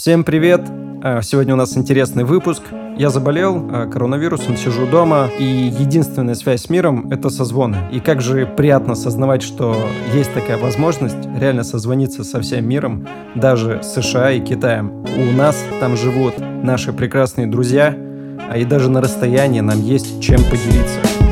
[0.00, 0.62] Всем привет!
[1.04, 2.62] Э, сегодня у нас интересный выпуск.
[2.96, 7.76] Я заболел э, коронавирусом, сижу дома, и единственная связь с миром— это созвоны.
[7.92, 9.76] И как же приятно осознавать, что
[10.14, 15.04] есть такая возможность реально созвониться со всем миром, даже США и Китаем.
[15.18, 17.94] У нас там живут наши прекрасные друзья,
[18.48, 21.29] а и даже на расстоянии нам есть чем поделиться.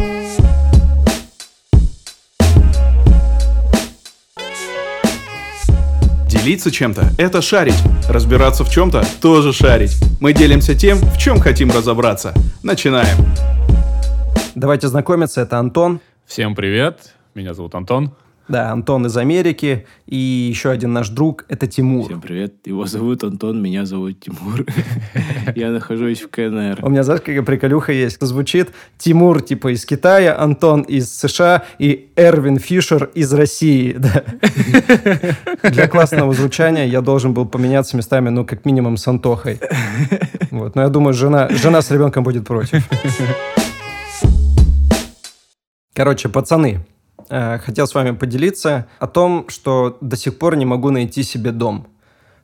[6.48, 7.76] Делиться чем-то– это шарить.
[8.08, 10.00] Разбираться в чем-то– тоже шарить.
[10.18, 12.32] Мы делимся тем, в чем хотим разобраться.
[12.62, 13.18] Начинаем.
[14.54, 16.00] Давайте знакомиться, это Антон.
[16.24, 18.12] Всем привет, меня зовут Антон.
[18.48, 19.86] Да, Антон из Америки.
[20.06, 22.06] И еще один наш друг— это Тимур.
[22.06, 22.54] Всем привет.
[22.64, 24.64] Его зовут Антон, меня зовут Тимур.
[25.54, 26.78] Я нахожусь в КНР.
[26.82, 28.18] У меня, знаешь, какая приколюха есть?
[28.20, 33.92] Звучит Тимур, типа, из Китая, Антон из США и Эрвин Фишер из России.
[35.62, 39.60] Для классного звучания я должен был поменяться местами, ну, как минимум, с Антохой.
[40.50, 40.74] Вот.
[40.74, 42.82] Но я думаю, жена, жена с ребенком будет против.
[45.94, 46.80] Короче, пацаны,
[47.30, 51.52] Э, хотел с вами поделиться о том, что до сих пор не могу найти себе
[51.52, 51.86] дом.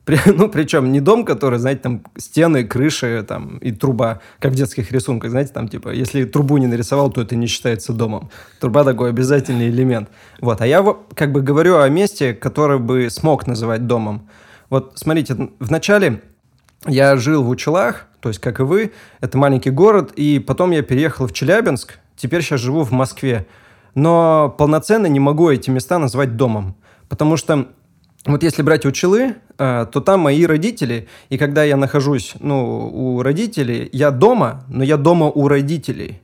[0.05, 4.55] При, ну, причем не дом, который, знаете, там стены, крыши там, и труба, как в
[4.55, 8.31] детских рисунках, знаете, там типа, если трубу не нарисовал, то это не считается домом.
[8.61, 10.11] Труба такой обязательный элемент.
[10.41, 14.29] Вот, а я как бы говорю о месте, которое бы смог называть домом.
[14.69, 16.21] Вот, смотрите, вначале
[16.87, 20.83] я жил в Учелах, то есть, как и вы, это маленький город, и потом я
[20.83, 23.47] переехал в Челябинск, теперь сейчас живу в Москве
[23.95, 26.77] но полноценно не могу эти места назвать домом.
[27.09, 27.69] Потому что
[28.27, 33.23] вот если брать Учелы, э, то там мои родители, и когда я нахожусь ну, у
[33.23, 36.23] родителей, я дома, но я дома у родителей.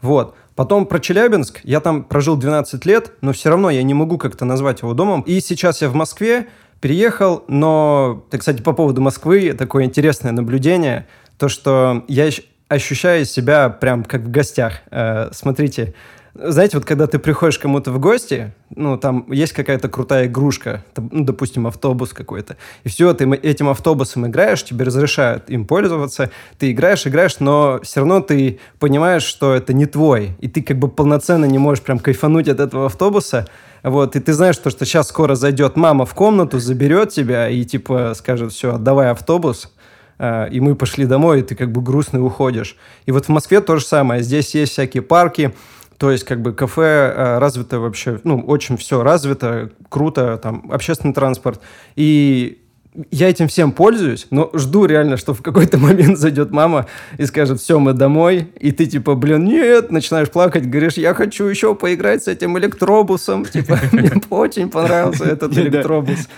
[0.00, 0.34] Вот.
[0.54, 1.60] Потом про Челябинск.
[1.64, 5.20] Я там прожил 12 лет, но все равно я не могу как-то назвать его домом.
[5.22, 6.48] И сейчас я в Москве,
[6.80, 12.30] переехал, но, так, кстати, по поводу Москвы, такое интересное наблюдение, то, что я
[12.68, 14.80] ощущаю себя прям как в гостях.
[14.90, 15.94] Э, смотрите,
[16.40, 21.24] знаете, вот когда ты приходишь кому-то в гости, ну, там есть какая-то крутая игрушка, ну,
[21.24, 27.06] допустим, автобус какой-то, и все, ты этим автобусом играешь, тебе разрешают им пользоваться, ты играешь,
[27.06, 31.44] играешь, но все равно ты понимаешь, что это не твой, и ты как бы полноценно
[31.44, 33.48] не можешь прям кайфануть от этого автобуса,
[33.82, 37.64] вот, и ты знаешь, что, что сейчас скоро зайдет мама в комнату, заберет тебя и,
[37.64, 39.72] типа, скажет, все, отдавай автобус,
[40.18, 42.76] а, и мы пошли домой, и ты как бы грустный уходишь.
[43.06, 44.22] И вот в Москве то же самое.
[44.22, 45.54] Здесь есть всякие парки,
[45.98, 51.12] то есть, как бы, кафе э, развито вообще, ну, очень все развито, круто, там, общественный
[51.12, 51.60] транспорт.
[51.96, 52.62] И
[53.10, 56.86] я этим всем пользуюсь, но жду реально, что в какой-то момент зайдет мама
[57.18, 61.44] и скажет, все, мы домой, и ты типа, блин, нет, начинаешь плакать, говоришь, я хочу
[61.44, 66.28] еще поиграть с этим электробусом, типа, мне очень понравился этот электробус.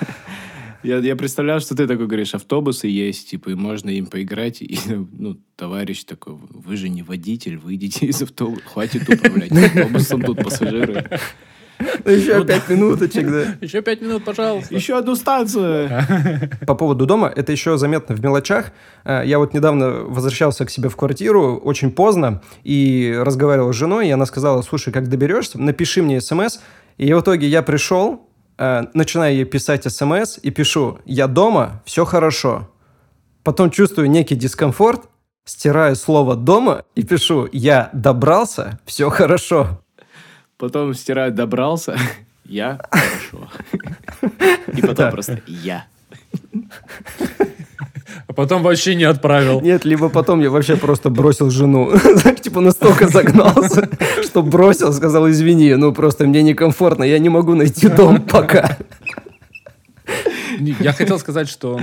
[0.82, 4.62] Я, я представлял, что ты такой говоришь, автобусы есть, типа, и можно им поиграть.
[4.62, 4.78] И,
[5.12, 11.04] ну, товарищ такой, вы же не водитель, выйдите из автобуса, хватит управлять автобусом, тут пассажиры.
[12.04, 13.56] Ну, еще пять минуточек, да.
[13.60, 14.74] Еще пять минут, пожалуйста.
[14.74, 15.90] Еще одну станцию.
[16.66, 18.72] По поводу дома, это еще заметно в мелочах.
[19.04, 24.08] Э, я вот недавно возвращался к себе в квартиру очень поздно и разговаривал с женой,
[24.08, 26.58] и она сказала, слушай, как доберешься, напиши мне смс.
[26.98, 28.28] И в итоге я пришел,
[28.60, 32.68] э, начинаю ей писать смс и пишу «Я дома, все хорошо».
[33.42, 35.08] Потом чувствую некий дискомфорт,
[35.44, 39.80] стираю слово «дома» и пишу «Я добрался, все хорошо».
[40.58, 41.96] Потом стираю «добрался»,
[42.44, 43.48] «Я хорошо».
[44.76, 45.86] И потом просто «Я».
[48.30, 49.60] А потом вообще не отправил.
[49.60, 51.90] Нет, либо потом я вообще просто бросил жену.
[52.40, 53.90] Типа настолько загнался,
[54.22, 58.78] что бросил, сказал, извини, ну просто мне некомфортно, я не могу найти дом пока.
[60.60, 61.80] Я хотел сказать, что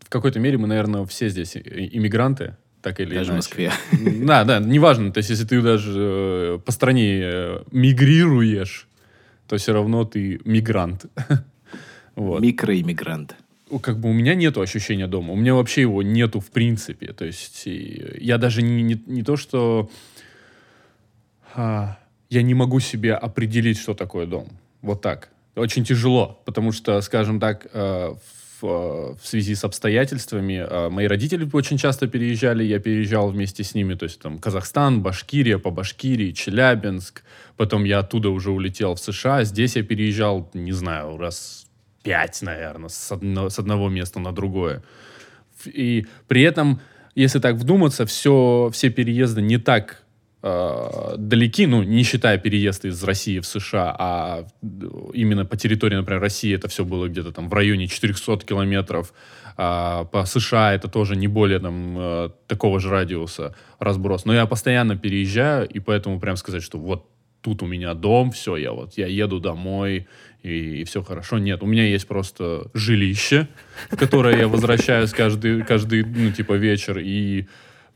[0.00, 3.32] в какой-то мере мы, наверное, все здесь иммигранты, так или даже иначе.
[3.32, 3.72] в Москве.
[4.24, 5.12] Да, да, неважно.
[5.12, 8.88] То есть, если ты даже э, по стране э, мигрируешь,
[9.48, 11.04] то все равно ты мигрант.
[12.14, 12.42] Вот.
[12.42, 13.36] Микроиммигрант
[13.78, 17.12] как бы у меня нету ощущения дома, у меня вообще его нету в принципе.
[17.12, 19.90] То есть я даже не, не, не то, что
[21.54, 21.98] а,
[22.30, 24.48] я не могу себе определить, что такое дом.
[24.80, 25.30] Вот так.
[25.54, 28.14] Очень тяжело, потому что, скажем так, э,
[28.60, 33.74] в, в связи с обстоятельствами э, мои родители очень часто переезжали, я переезжал вместе с
[33.74, 37.22] ними, то есть там Казахстан, Башкирия, по Башкирии, Челябинск,
[37.56, 41.66] потом я оттуда уже улетел в США, здесь я переезжал, не знаю, раз
[42.02, 44.82] пять, наверное, с, одно, с одного места на другое.
[45.66, 46.80] И при этом,
[47.14, 50.02] если так вдуматься, все, все переезды не так
[50.42, 54.46] э, далеки, ну, не считая переезда из России в США, а
[55.14, 59.12] именно по территории, например, России это все было где-то там в районе 400 километров,
[59.56, 64.24] а по США это тоже не более там э, такого же радиуса разброс.
[64.24, 67.06] Но я постоянно переезжаю, и поэтому прям сказать, что вот
[67.42, 70.06] тут у меня дом, все, я вот, я еду домой,
[70.42, 71.38] и, и все хорошо.
[71.38, 73.48] Нет, у меня есть просто жилище,
[73.90, 77.46] в которое я возвращаюсь каждый, каждый, ну, типа, вечер, и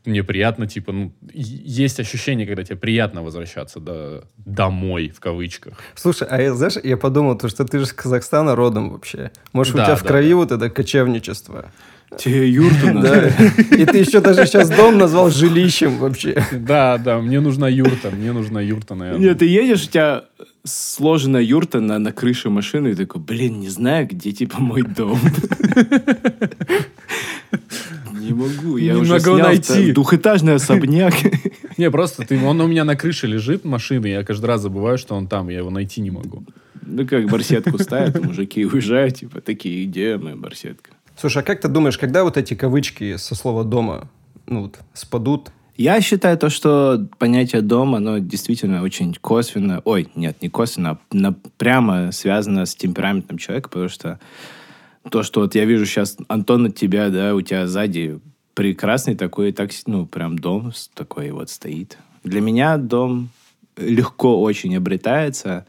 [0.05, 5.77] мне приятно, типа, ну, есть ощущение, когда тебе приятно возвращаться да, домой, в кавычках.
[5.95, 9.31] Слушай, а я, знаешь, я подумал, то, что ты же с Казахстана родом вообще.
[9.51, 10.35] Может, да, у тебя да, в крови да.
[10.35, 11.71] вот это кочевничество?
[12.15, 13.33] Тебе юрту надо.
[13.37, 13.75] Да.
[13.75, 16.41] И ты еще даже сейчас дом назвал жилищем вообще.
[16.53, 19.29] Да, да, мне нужна юрта, мне нужна юрта, наверное.
[19.29, 20.23] Нет, ты едешь, у тебя
[20.63, 25.19] сложена юрта на, на крыше машины, и такой, блин, не знаю, где, типа, мой дом.
[28.21, 29.91] Не могу, я не уже могу найти.
[29.91, 31.13] двухэтажный особняк.
[31.77, 35.15] Не, просто ты, он у меня на крыше лежит, машины, я каждый раз забываю, что
[35.15, 36.43] он там, я его найти не могу.
[36.85, 40.91] Ну, как барсетку ставят, мужики уезжают, типа, такие, где моя барсетка?
[41.19, 44.07] Слушай, а как ты думаешь, когда вот эти кавычки со слова «дома»
[44.45, 45.49] ну, вот, спадут?
[45.75, 51.33] Я считаю то, что понятие дома, оно действительно очень косвенно, ой, нет, не косвенно, а
[51.57, 54.19] прямо связано с темпераментом человека, потому что
[55.09, 58.19] то, что вот я вижу сейчас, Антон, от тебя, да, у тебя сзади
[58.53, 61.97] прекрасный такой, так, ну, прям дом такой вот стоит.
[62.23, 63.29] Для меня дом
[63.75, 65.65] легко очень обретается,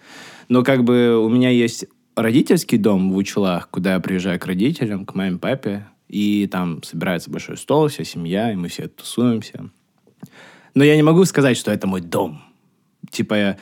[0.49, 1.87] но как бы у меня есть
[2.23, 7.31] родительский дом в Учелах, куда я приезжаю к родителям, к маме, папе, и там собирается
[7.31, 9.71] большой стол, вся семья, и мы все тусуемся.
[10.75, 12.43] Но я не могу сказать, что это мой дом.
[13.11, 13.59] Типа, я,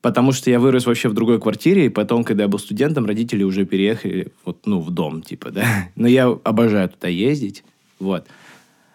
[0.00, 3.42] потому что я вырос вообще в другой квартире, и потом, когда я был студентом, родители
[3.42, 5.88] уже переехали вот, ну, в дом, типа, да.
[5.96, 7.64] Но я обожаю туда ездить,
[7.98, 8.26] вот.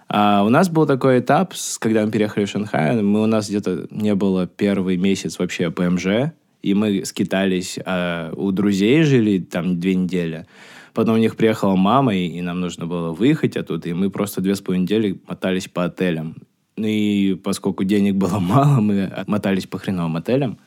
[0.10, 3.88] А у нас был такой этап, когда мы переехали в Шанхай, мы, у нас где-то
[3.92, 6.32] не было первый месяц вообще ПМЖ,
[6.62, 10.46] и мы скитались, а у друзей жили там две недели.
[10.94, 14.42] Потом у них приехала мама, и, и нам нужно было выехать оттуда, и мы просто
[14.42, 16.36] две с половиной недели мотались по отелям.
[16.76, 20.58] И поскольку денег было мало, мы мотались по хреновым отелям.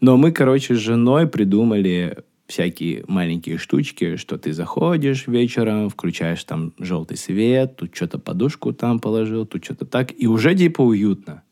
[0.00, 6.72] Но мы, короче, с женой придумали всякие маленькие штучки, что ты заходишь вечером, включаешь там
[6.78, 11.42] желтый свет, тут что-то подушку там положил, тут что-то так, и уже типа уютно.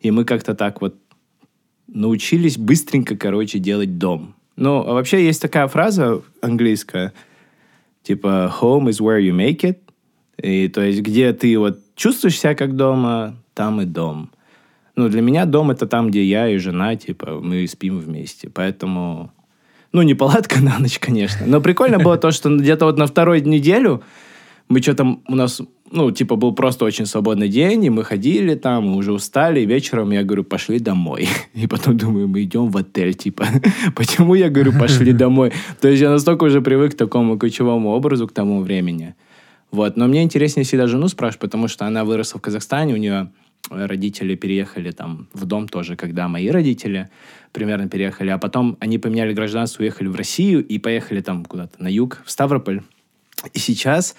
[0.00, 0.96] И мы как-то так вот
[1.88, 4.34] научились быстренько, короче, делать дом.
[4.56, 7.12] Ну, а вообще есть такая фраза английская,
[8.02, 9.78] типа «home is where you make it»,
[10.42, 14.30] и то есть где ты вот чувствуешь себя как дома, там и дом.
[14.94, 18.50] Ну, для меня дом это там, где я и жена, типа, мы спим вместе.
[18.50, 19.32] Поэтому,
[19.92, 21.46] ну, не палатка на ночь, конечно.
[21.46, 24.02] Но прикольно было то, что где-то вот на второй неделю
[24.68, 28.88] мы что-то, у нас ну, типа, был просто очень свободный день, и мы ходили там,
[28.88, 31.28] мы уже устали, и вечером я говорю, пошли домой.
[31.54, 33.46] И потом думаю, мы идем в отель, типа,
[33.96, 35.52] почему я говорю, пошли домой?
[35.80, 39.14] То есть я настолько уже привык к такому ключевому образу к тому времени.
[39.70, 43.30] Вот, но мне интереснее всегда жену спрашивать, потому что она выросла в Казахстане, у нее
[43.70, 47.08] родители переехали там в дом тоже, когда мои родители
[47.52, 51.88] примерно переехали, а потом они поменяли гражданство, уехали в Россию и поехали там куда-то на
[51.88, 52.82] юг, в Ставрополь.
[53.52, 54.14] И сейчас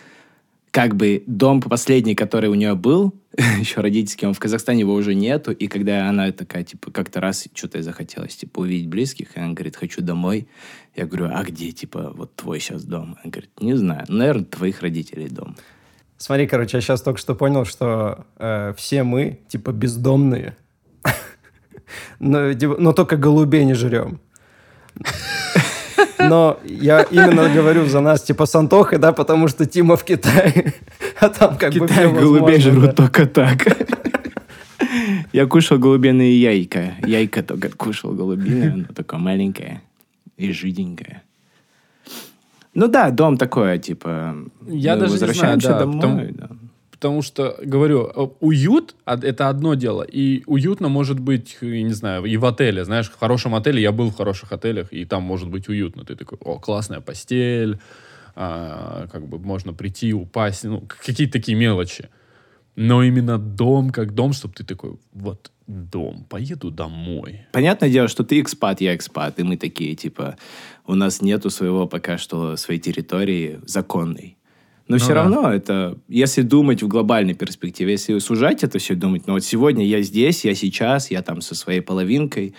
[0.71, 3.13] как бы дом последний, который у нее был,
[3.59, 7.47] еще родительский, он в Казахстане его уже нету, и когда она такая, типа, как-то раз
[7.53, 10.47] что-то захотелось, типа, увидеть близких, и она говорит, хочу домой.
[10.95, 13.17] Я говорю, а где, типа, вот твой сейчас дом?
[13.21, 15.55] Она говорит, не знаю, наверное, твоих родителей дом.
[16.17, 20.57] Смотри, короче, я сейчас только что понял, что э, все мы, типа, бездомные,
[22.19, 24.19] но, типа, но только голубей не жрем.
[26.29, 30.73] Но я именно говорю за нас, типа, с Антохой, да, потому что Тима в Китае,
[31.19, 33.65] а там как бы Китай голубей жрут только так.
[35.33, 36.95] Я кушал голубиные яйка.
[37.05, 39.81] Яйка только кушал голубиные, оно такое маленькое
[40.37, 41.21] и жиденькое.
[42.73, 44.35] Ну да, дом такое, типа...
[44.67, 46.49] Я даже не знаю, да, домой, потому, да.
[46.99, 50.03] Потому что, говорю, э, уют— это одно дело.
[50.03, 52.83] И уютно может быть, я не знаю, и в отеле.
[52.83, 56.03] Знаешь, в хорошем отеле, я был в хороших отелях, и там может быть уютно.
[56.03, 57.79] Ты такой, о, классная постель,
[58.35, 62.09] а, как бы можно прийти, упасть, ну, какие-то такие мелочи.
[62.75, 67.45] Но именно дом как дом, чтобы ты такой, вот, дом, поеду домой.
[67.53, 70.35] Понятное дело, что ты экспат, я экспат, и мы такие, типа,
[70.85, 74.38] у нас нету своего пока что своей территории законной.
[74.89, 75.21] Но ну, все да.
[75.21, 79.85] равно это, если думать в глобальной перспективе, если сужать это все думать, ну вот сегодня
[79.85, 82.55] я здесь, я сейчас, я там со своей половинкой,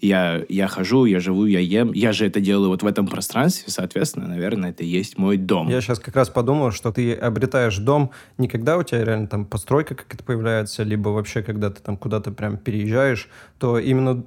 [0.00, 3.64] я, я хожу, я живу, я ем, я же это делаю вот в этом пространстве,
[3.72, 5.68] соответственно, наверное, это и есть мой дом.
[5.68, 9.44] Я сейчас как раз подумал, что ты обретаешь дом не когда у тебя реально там
[9.44, 14.24] постройка какая-то появляется, либо вообще когда ты там куда-то прям переезжаешь, то именно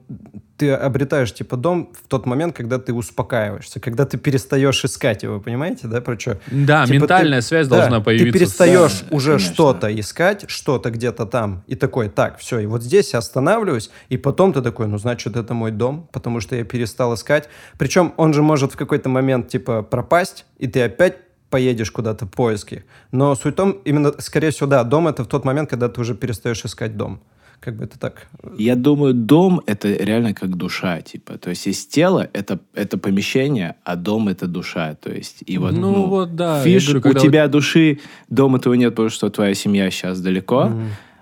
[0.57, 5.39] ты обретаешь типа дом в тот момент, когда ты успокаиваешься, когда ты перестаешь искать его,
[5.39, 6.39] понимаете, да, про что?
[6.49, 8.31] Да, Типа ментальная ты- связь да, должна появиться.
[8.31, 9.53] Ты перестаешь Да, уже конечно.
[9.53, 14.17] что-то искать, что-то где-то там, и такой, так, все, и вот здесь я останавливаюсь, и
[14.17, 17.49] потом ты такой, ну, значит, это мой дом, потому что я перестал искать.
[17.77, 21.17] Причем он же может в какой-то момент, типа, пропасть, и ты опять
[21.49, 22.83] поедешь куда-то в поиски.
[23.11, 26.01] Но суть в том, именно, скорее всего, да, дом— это в тот момент, когда ты
[26.01, 27.19] уже перестаешь искать дом.
[27.59, 28.27] Как бы это так.
[28.57, 31.37] Я думаю, дом— это реально как душа, типа.
[31.37, 34.95] То есть есть тело— это, это помещение, а дом— это душа.
[34.95, 37.99] То есть, и вот, Ну, вот да, Фиш, говорю, у тебя души,
[38.29, 40.71] дома твоего нет, потому что твоя семья сейчас далеко.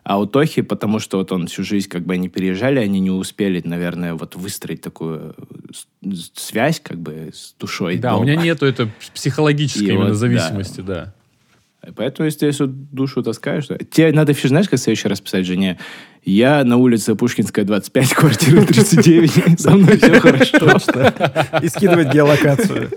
[0.06, 3.10] А у Тохи, потому что вот он всю жизнь как бы они переезжали, они не
[3.10, 5.36] успели, наверное, вот выстроить такую
[6.36, 8.22] связь как бы с душой Да, дома.
[8.22, 11.16] у меня нету это психологической И именно вот, зависимости, да.
[11.96, 13.84] Поэтому, если ты душу таскаешь, то...
[13.84, 15.80] тебе надо, знаешь, как в следующий раз писать жене,
[16.26, 21.12] я на улице Пушкинская, 25, квартира 39, со мной все хорошо.
[21.62, 22.90] И скидывать геолокацию.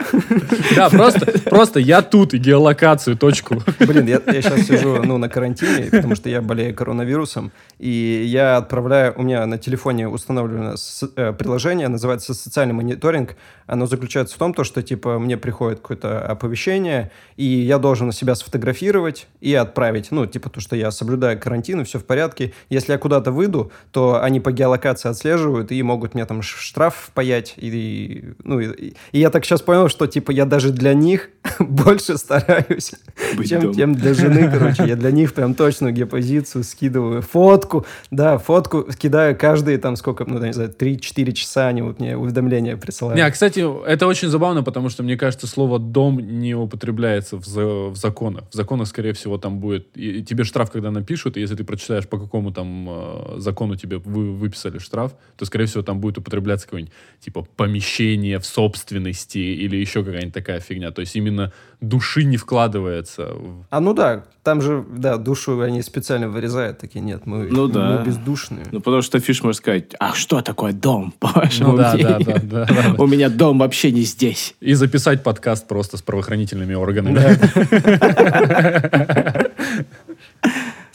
[0.74, 3.62] Да, просто, просто я тут и геолокацию, точку.
[3.80, 9.14] Блин, я, сейчас сижу ну, на карантине, потому что я болею коронавирусом, и я отправляю,
[9.16, 13.36] у меня на телефоне установлено с- э, приложение, называется «Социальный мониторинг».
[13.66, 18.34] Оно заключается в том, то, что типа мне приходит какое-то оповещение, и я должен себя
[18.34, 20.10] сфотографировать и отправить.
[20.10, 22.52] Ну, типа то, что я соблюдаю карантин, и все в порядке.
[22.70, 27.54] Если я куда-то выйду, то они по геолокации отслеживают и могут мне там штраф паять.
[27.56, 31.30] И, и, ну, и, и я так сейчас понял, что типа я даже для них
[31.58, 32.92] больше стараюсь,
[33.36, 33.74] Быть чем, дома.
[33.74, 34.86] чем для жены, короче.
[34.86, 37.22] Я для них прям точную геопозицию скидываю.
[37.22, 42.16] Фотку, да, фотку кидаю каждые там сколько, ну, не знаю, 3-4 часа они вот мне
[42.16, 43.16] уведомления присылают.
[43.16, 47.44] Не, а, кстати, это очень забавно, потому что, мне кажется, слово «дом» не употребляется в,
[47.46, 48.44] за- в законах.
[48.50, 49.88] В законах, скорее всего, там будет...
[49.96, 52.88] И, и тебе штраф, когда напишут, и если ты прочитаешь, по какому там
[53.36, 58.38] э, закону тебе вы, выписали штраф, то, скорее всего, там будет употребляться какое-нибудь, типа, помещение
[58.38, 60.90] в собственности или еще какая-нибудь такая фигня.
[60.90, 63.32] То есть именно души не вкладывается.
[63.34, 67.68] в- А ну да, там же, да, душу они специально вырезают, такие, нет, мы, Ну
[67.68, 67.98] да.
[67.98, 68.64] мы бездушные.
[68.72, 72.16] Ну, потому что Фиш может сказать, а что такое дом, по вашему Ну да, да,
[72.16, 72.40] мнению?
[72.42, 72.94] да, да, да.
[73.02, 74.54] У меня дом вообще не здесь.
[74.60, 77.18] И записать подкаст просто с правоохранительными органами.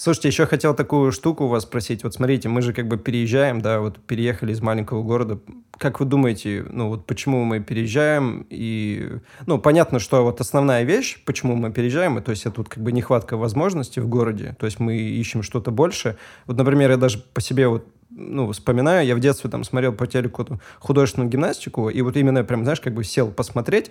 [0.03, 2.03] Слушайте, еще хотел такую штуку у вас спросить.
[2.03, 5.39] Вот смотрите, мы же как бы переезжаем, да, вот переехали из маленького города.
[5.77, 8.45] Как вы думаете, ну вот почему мы переезжаем?
[8.49, 9.13] И,
[9.45, 12.91] ну, понятно, что вот основная вещь, почему мы переезжаем, то есть это тут как бы
[12.91, 16.17] нехватка возможностей в городе, то есть мы ищем что-то больше.
[16.47, 20.05] Вот, например, я даже по себе вот ну, вспоминаю, я в детстве там смотрел по
[20.05, 23.89] телеку там, художественную гимнастику, и вот именно прям, знаешь, как бы сел посмотреть,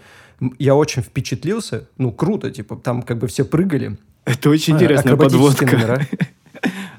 [0.58, 5.16] я очень впечатлился, ну, круто, типа, там как бы все прыгали, Это очень А, интересная
[5.16, 5.66] подводка.
[5.66, 6.06] номера.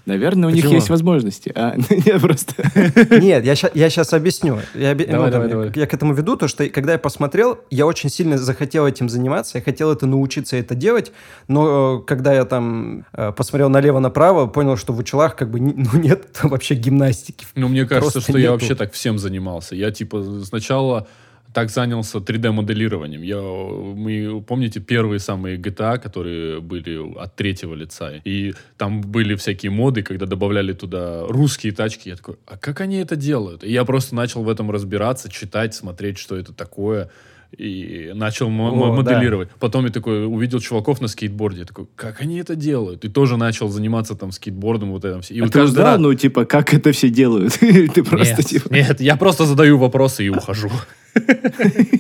[0.06, 0.76] Наверное, у них Почему?
[0.76, 1.50] есть возможности.
[1.56, 2.54] А, нет, просто...
[3.22, 4.60] Нет, я сейчас объясню.
[4.76, 5.72] Я, оби- Давай, ну, там, давай, давай.
[5.76, 9.60] я к этому веду, то, что когда я посмотрел, я очень сильно захотел этим заниматься,
[9.60, 11.14] я хотел это научиться это делать,
[11.48, 15.98] но э, когда я там э, посмотрел налево-направо, понял, что в учелах как бы ну,
[15.98, 17.46] нет вообще гимнастики.
[17.56, 18.54] Ну, мне кажется, Просто что я нету.
[18.56, 19.74] вообще так всем занимался.
[19.76, 21.08] Я, типа, сначала
[21.54, 23.22] так занялся 3D-моделированием.
[23.22, 28.14] Я, мы, помните, первые самые GTA, которые были от третьего лица?
[28.26, 32.10] И там были всякие моды, когда добавляли туда русские тачки.
[32.10, 33.64] Я такой, а как они это делают?
[33.64, 37.10] И я просто начал в этом разбираться, читать, смотреть, что это такое.
[37.56, 39.04] И начал О, мо- да.
[39.14, 39.50] моделировать.
[39.60, 41.60] Потом я такой увидел чуваков на скейтборде.
[41.60, 43.06] Я такой, как они это делают?
[43.06, 45.22] И тоже начал заниматься там скейтбордом, вот этим.
[45.30, 47.58] И А вот ты каждый узнал, раз- ну, типа, как это все делают?
[47.62, 48.74] Или Ты просто, нет, типа...
[48.74, 50.72] нет, я просто задаю вопросы и ухожу.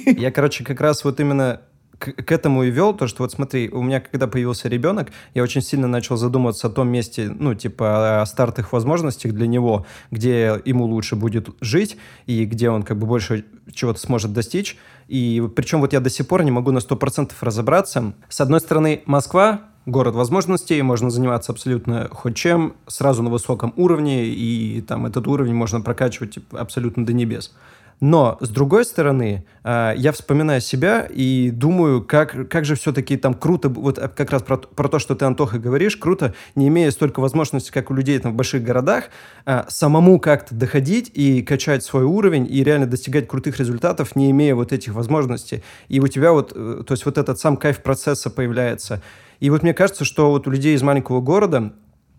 [0.05, 1.61] Я, короче, как раз вот именно
[2.03, 5.43] к, к этому и вел, то, что вот смотри, у меня когда появился ребенок, я
[5.43, 10.61] очень сильно начал задумываться о том месте, ну, типа, о стартовых возможностях для него, где
[10.65, 14.77] ему лучше будет жить, и где он как бы больше чего-то сможет достичь.
[15.07, 18.13] И причем вот я до сих пор не могу на 100% разобраться.
[18.29, 24.25] С одной стороны, Москва, город возможностей, можно заниматься абсолютно хоть чем, сразу на высоком уровне,
[24.25, 27.53] и там этот уровень можно прокачивать типа, абсолютно до небес.
[27.99, 33.33] Но, с другой стороны, э, я вспоминаю себя и думаю, как, как же все-таки там
[33.33, 36.91] круто, вот э, как раз про, про то, что ты, Антоха, говоришь, круто, не имея
[36.91, 39.05] столько возможностей, как у людей там в больших городах,
[39.45, 44.55] э, самому как-то доходить и качать свой уровень и реально достигать крутых результатов, не имея
[44.55, 45.63] вот этих возможностей.
[45.87, 49.01] И у тебя вот, то есть вот этот сам кайф процесса появляется.
[49.39, 51.73] И вот мне кажется, что вот у людей из маленького города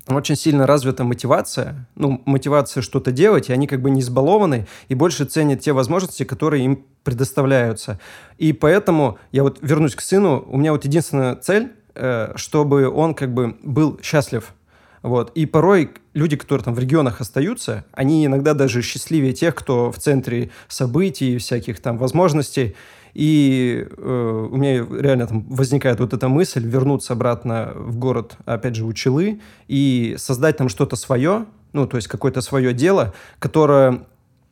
[0.09, 4.95] очень сильно развита мотивация, ну, мотивация что-то делать, и они как бы не избалованы и
[4.95, 7.99] больше ценят те возможности, которые им предоставляются.
[8.37, 13.15] И поэтому я вот вернусь к сыну, у меня вот единственная цель, э, чтобы он
[13.15, 14.53] как бы был счастлив.
[15.03, 15.33] Вот.
[15.35, 19.99] И порой люди, которые там в регионах остаются, они иногда даже счастливее тех, кто в
[19.99, 22.75] центре событий, всяких там возможностей.
[23.15, 28.75] И э, у меня реально там возникает вот эта мысль вернуться обратно в город, опять
[28.75, 34.07] же, Училы, и создать там что-то свое, ну, то есть какое-то свое дело, которое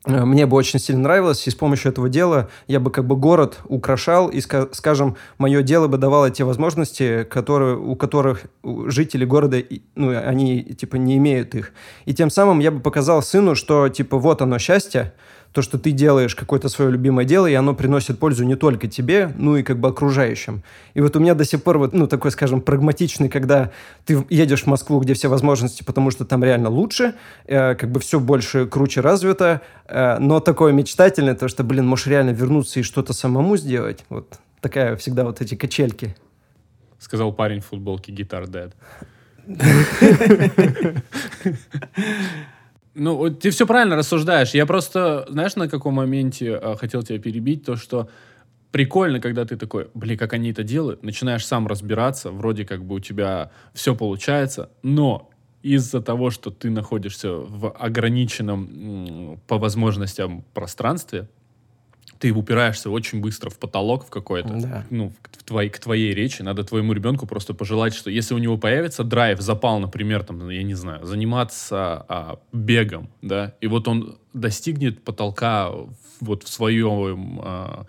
[0.06, 3.16] э, мне бы очень сильно нравилось, и с помощью этого дела я бы как бы
[3.16, 8.44] город украшал, и, скажем, мое дело бы давало те возможности, которые, у которых
[8.86, 9.60] жители города,
[9.96, 11.72] ну, они, типа, не имеют их.
[12.04, 15.14] И тем самым я бы показал сыну, что, типа, вот оно счастье,
[15.52, 19.32] то, что ты делаешь какое-то свое любимое дело, и оно приносит пользу не только тебе,
[19.36, 20.62] ну и как бы окружающим.
[20.94, 23.70] И вот у меня до сих пор вот, ну, такой, скажем, прагматичный, когда
[24.06, 27.14] ты едешь в Москву, где все возможности, потому что там реально лучше,
[27.46, 32.06] э, как бы все больше, круче развито, э, но такое мечтательное, то, что, блин, можешь
[32.06, 34.04] реально вернуться и что-то самому сделать.
[34.08, 36.16] Вот такая всегда вот эти качельки.
[36.98, 38.72] Сказал парень в футболке «Гитар Dead».
[42.94, 44.50] Ну, ты все правильно рассуждаешь.
[44.50, 48.10] Я просто, знаешь, на каком моменте э, хотел тебя перебить, то, что
[48.70, 52.96] прикольно, когда ты такой, блин, как они это делают, начинаешь сам разбираться, вроде как бы
[52.96, 55.30] у тебя все получается, но
[55.62, 61.28] из-за того, что ты находишься в ограниченном по возможностям пространстве,
[62.22, 64.86] ты упираешься очень быстро в потолок в какой-то, да.
[64.90, 66.40] ну, в твоей, к твоей речи.
[66.42, 70.62] Надо твоему ребенку просто пожелать, что если у него появится драйв, запал, например, там, я
[70.62, 75.72] не знаю, заниматься а, бегом, да, и вот он достигнет потолка
[76.20, 77.86] вот в своем а,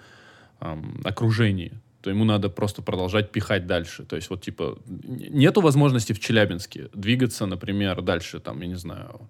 [0.60, 4.04] а, окружении, то ему надо просто продолжать пихать дальше.
[4.04, 9.30] То есть вот типа нету возможности в Челябинске двигаться, например, дальше, там, я не знаю,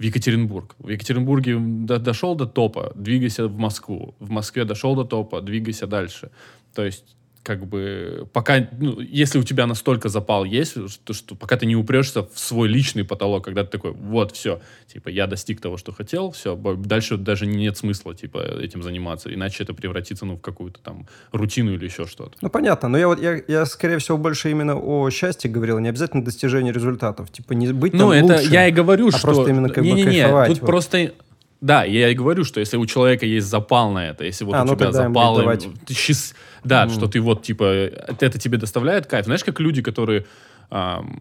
[0.00, 0.74] в Екатеринбург.
[0.78, 4.14] В Екатеринбурге до, дошел до топа, двигайся в Москву.
[4.18, 6.30] В Москве дошел до топа, двигайся дальше.
[6.74, 11.56] То есть как бы пока, ну, если у тебя настолько запал есть, что, что пока
[11.56, 14.60] ты не упрешься в свой личный потолок, когда ты такой, вот, все,
[14.92, 19.62] типа, я достиг того, что хотел, все, дальше даже нет смысла, типа, этим заниматься, иначе
[19.64, 22.36] это превратится, ну, в какую-то там рутину или еще что-то.
[22.42, 25.88] Ну, понятно, но я вот, я, я, скорее всего, больше именно о счастье говорил, не
[25.88, 29.22] обязательно достижение результатов, типа, не быть Ну, это лучше, я и говорю, а что...
[29.22, 30.48] просто именно как не, бы не, не, кайфовать.
[30.48, 30.66] Тут вот.
[30.66, 31.12] просто
[31.60, 34.62] да, я и говорю, что если у человека есть запал на это, если вот а,
[34.62, 35.68] у ну тебя запал, давать.
[35.86, 36.34] ты счаст...
[36.64, 36.90] да, Mm.
[36.90, 39.26] что ты вот типа это тебе доставляет кайф.
[39.26, 40.24] Знаешь, как люди, которые
[40.70, 41.20] ам,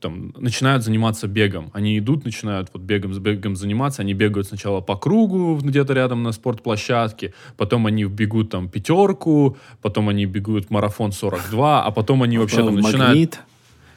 [0.00, 4.80] там начинают заниматься бегом, они идут, начинают вот бегом с бегом заниматься, они бегают сначала
[4.80, 11.12] по кругу где-то рядом на спортплощадке, потом они бегут там пятерку, потом они бегут марафон
[11.12, 13.40] 42, а потом они вообще там начинают.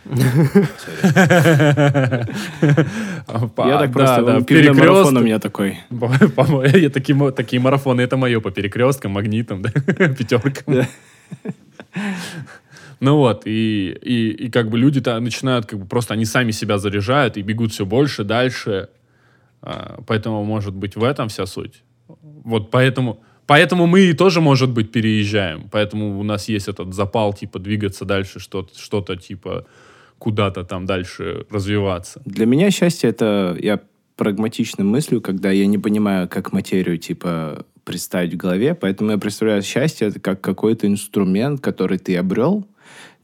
[0.06, 0.18] Я
[3.80, 4.44] так просто...
[4.48, 5.78] Перед марафон у меня такой.
[6.80, 10.86] Я такие, марафоны, это мое по перекресткам, магнитам, пятеркам.
[13.00, 16.78] Ну вот, и, и, и как бы люди-то начинают, как бы просто они сами себя
[16.78, 18.89] заряжают и бегут все больше, дальше.
[19.62, 21.84] А, поэтому, может быть, в этом вся суть.
[22.08, 25.68] Вот поэтому, поэтому мы и тоже, может быть, переезжаем.
[25.70, 29.66] Поэтому у нас есть этот запал, типа, двигаться дальше, что-то, что-то типа,
[30.24, 32.22] куда-то там дальше развиваться.
[32.24, 33.82] Для меня счастье это я
[34.16, 39.62] прагматично мыслю, когда я не понимаю, как материю типа представить в голове, поэтому я представляю
[39.64, 42.66] счастье это как какой-то инструмент, который ты обрел,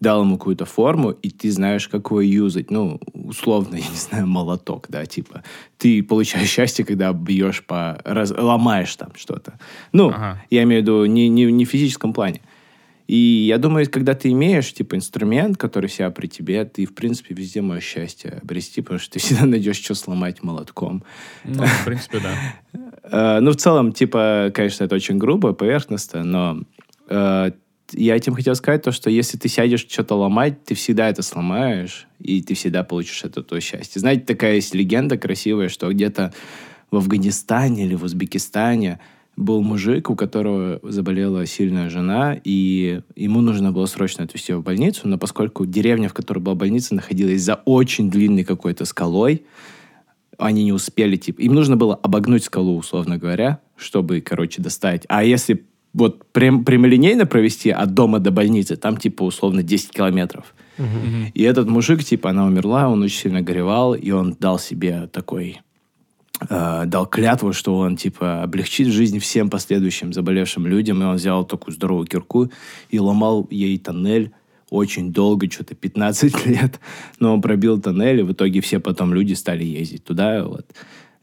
[0.02, 2.70] дал ему какую-то форму, и ты знаешь, как его юзать.
[2.70, 5.44] Ну, условно, я не знаю, молоток, да, типа.
[5.78, 7.98] Ты получаешь счастье, когда бьешь по...
[8.04, 9.58] Раз, ломаешь там что-то.
[9.94, 10.44] Ну, Ага.
[10.50, 12.42] я имею в виду не, не, не в физическом плане.
[13.10, 17.34] И я думаю, когда ты имеешь, типа, инструмент, который себя при тебе, ты, в принципе,
[17.34, 21.04] везде можешь счастье обрести, потому что ты всегда найдешь, что сломать молотком.
[21.43, 22.36] Ну, в принципе, да.
[23.12, 26.62] Э, ну, в целом, типа, конечно, это очень грубо, поверхностно, но
[27.08, 27.52] э,
[27.93, 32.06] я этим хотел сказать то, что если ты сядешь что-то ломать, ты всегда это сломаешь,
[32.19, 34.00] и ты всегда получишь это то счастье.
[34.00, 36.34] Знаете, такая есть легенда красивая, что где-то
[36.91, 39.00] в Афганистане или в Узбекистане
[39.39, 44.65] был мужик, у которого заболела сильная жена, и ему нужно было срочно отвезти его в
[44.65, 49.45] больницу, но поскольку деревня, в которой была больница, находилась за очень длинной какой-то скалой,
[50.38, 55.06] они не успели, типа, им нужно было обогнуть скалу, условно говоря, чтобы, короче, достать.
[55.08, 60.54] А если вот прям, прямолинейно провести от дома до больницы, там, типа, условно, 10 километров.
[61.34, 65.60] И этот мужик, типа, она умерла, он очень сильно горевал, и он дал себе такой,
[66.47, 71.45] э, дал клятву, что он, типа, облегчит жизнь всем последующим заболевшим людям, и он взял
[71.45, 72.52] такую здоровую кирку
[72.89, 74.32] и ломал ей тоннель
[74.69, 76.80] очень долго, что-то 15 лет,
[77.19, 80.43] но он пробил тоннель, и в итоге все потом люди стали ездить туда.
[80.45, 80.65] Вот.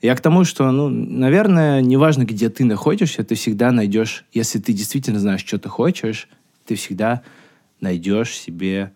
[0.02, 4.72] Я к тому, что, ну, наверное, неважно, где ты находишься, ты всегда найдешь, если ты
[4.72, 6.28] действительно знаешь, что ты хочешь,
[6.66, 7.22] ты всегда
[7.80, 8.92] найдешь себе...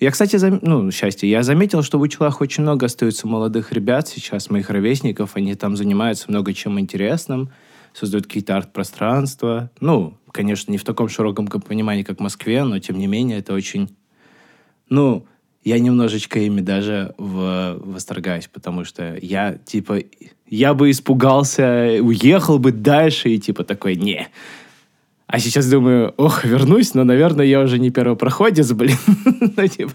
[0.00, 0.60] Я, кстати, зам...
[0.62, 5.36] ну, счастье, я заметил, что в Учелах очень много остается молодых ребят сейчас, моих ровесников,
[5.36, 7.50] они там занимаются много чем интересным,
[7.92, 9.70] создают какие-то арт-пространства.
[9.78, 13.52] Ну, конечно, не в таком широком понимании, как в Москве, но, тем не менее, это
[13.52, 13.94] очень...
[14.88, 15.26] Ну,
[15.64, 19.98] я немножечко ими даже в, восторгаюсь, потому что я, типа,
[20.46, 24.28] я бы испугался, уехал бы дальше и, типа, такой, не,
[25.32, 28.98] а сейчас думаю, ох, вернусь, но, наверное, я уже не первопроходец, блин.
[29.56, 29.92] ну, типа...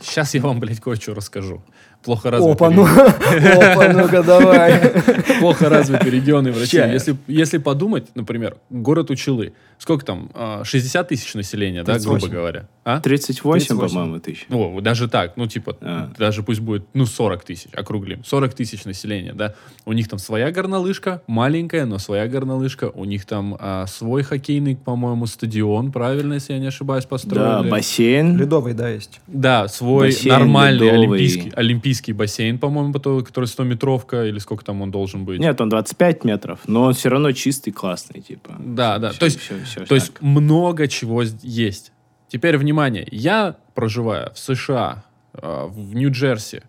[0.00, 1.62] Сейчас я вам, блядь, кое-что расскажу.
[2.04, 4.92] Плохо развитый Опа, ну, опа, ну-ка, давай.
[5.40, 6.92] Плохо развитый регионы в России.
[6.92, 10.30] Если, если подумать, например, город Училы, сколько там,
[10.64, 12.68] 60 а, тысяч населения, да, грубо говоря?
[12.84, 13.00] А?
[13.00, 13.78] 38, 38.
[13.78, 14.46] по-моему, тысяч.
[14.50, 16.10] О, даже так, ну, типа, а.
[16.18, 18.22] даже пусть будет, ну, 40 тысяч, округлим.
[18.22, 19.54] 40 тысяч населения, да.
[19.86, 22.90] У них там своя горнолыжка, маленькая, но своя горнолыжка.
[22.90, 27.64] У них там а, свой хоккейный, по-моему, стадион, правильно, если я не ошибаюсь, построили.
[27.64, 28.36] Да, бассейн.
[28.36, 29.20] Ледовый, да, есть.
[29.26, 35.24] Да, свой бассейн нормальный олимпийский, олимпийский бассейн, по-моему, который 100-метровка, или сколько там он должен
[35.24, 35.40] быть.
[35.40, 38.56] Нет, он 25 метров, но он все равно чистый, классный, типа.
[38.58, 41.92] Да, да, все, то есть, все, все то есть много чего есть.
[42.28, 45.04] Теперь, внимание, я проживаю в США,
[45.34, 46.62] э, в Нью-Джерси,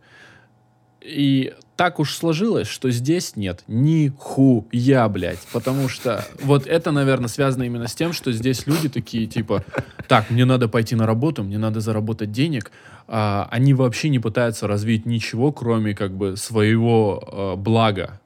[1.02, 5.40] и так уж сложилось, что здесь нет ни хуя, блядь.
[5.52, 9.64] Потому что вот это, наверное, связано именно с тем, что здесь люди такие, типа,
[10.08, 12.72] так, мне надо пойти на работу, мне надо заработать денег.
[13.08, 18.20] А, они вообще не пытаются развить ничего, кроме как бы своего а, блага.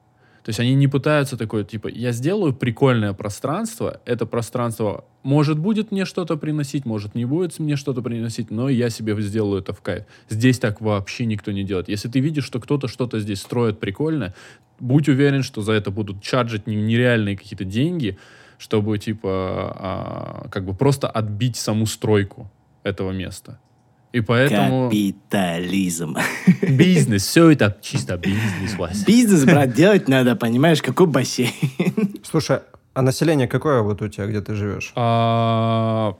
[0.44, 5.92] То есть они не пытаются такое, типа, я сделаю прикольное пространство, это пространство, может, будет
[5.92, 9.82] мне что-то приносить, может, не будет мне что-то приносить, но я себе сделаю это в
[9.82, 10.04] кайф.
[10.28, 11.88] Здесь так вообще никто не делает.
[11.88, 14.34] Если ты видишь, что кто-то что-то здесь строит прикольно,
[14.78, 18.18] будь уверен, что за это будут чарджить нереальные какие-то деньги,
[18.58, 22.50] чтобы, типа, а, как бы просто отбить саму стройку
[22.82, 23.58] этого места.
[24.12, 24.88] И поэтому...
[24.88, 26.16] Капитализм.
[26.62, 29.04] Бизнес, все это чисто бизнес, Вася.
[29.06, 31.50] Бизнес, брат, делать надо, понимаешь, какой бассейн.
[32.22, 32.60] Слушай,
[32.92, 34.92] а население какое вот у тебя, где ты живешь?
[34.96, 36.16] А...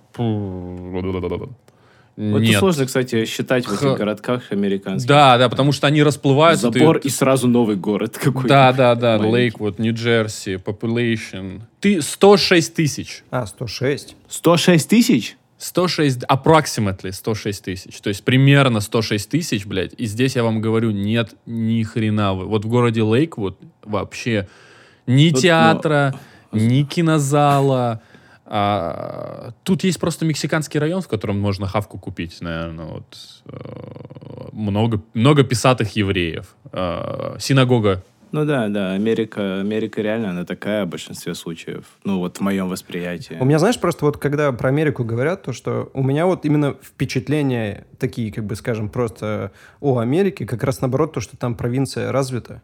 [2.16, 2.58] Вот Нет.
[2.58, 5.08] сложно, кстати, считать в этих городках американских.
[5.08, 6.70] Да, да, потому что они расплываются.
[6.70, 7.08] Забор ты...
[7.08, 8.48] и сразу новый город какой-то.
[8.48, 11.62] Да, да, да, Лейквуд, Нью-Джерси, population.
[11.80, 13.24] Ты 106 тысяч.
[13.30, 14.16] А, 106.
[14.28, 15.36] 106 тысяч?
[15.60, 18.00] 106, approximately 106 тысяч.
[18.00, 19.92] То есть примерно 106 тысяч, блядь.
[19.98, 22.32] И здесь я вам говорю, нет ни хрена.
[22.32, 24.48] Вот в городе Лейквуд вообще
[25.06, 26.14] ни Тут, театра,
[26.50, 26.58] но...
[26.58, 28.00] ни кинозала.
[28.46, 32.86] А, тут есть просто мексиканский район, в котором можно хавку купить, наверное.
[32.86, 36.56] Вот, э, много, много писатых евреев.
[36.72, 41.84] Э, синагога ну да, да, Америка, Америка реально, она такая в большинстве случаев.
[42.04, 43.36] Ну вот в моем восприятии.
[43.40, 46.76] У меня, знаешь, просто вот когда про Америку говорят, то что у меня вот именно
[46.82, 52.12] впечатления такие, как бы скажем, просто о Америке, как раз наоборот то, что там провинция
[52.12, 52.62] развита.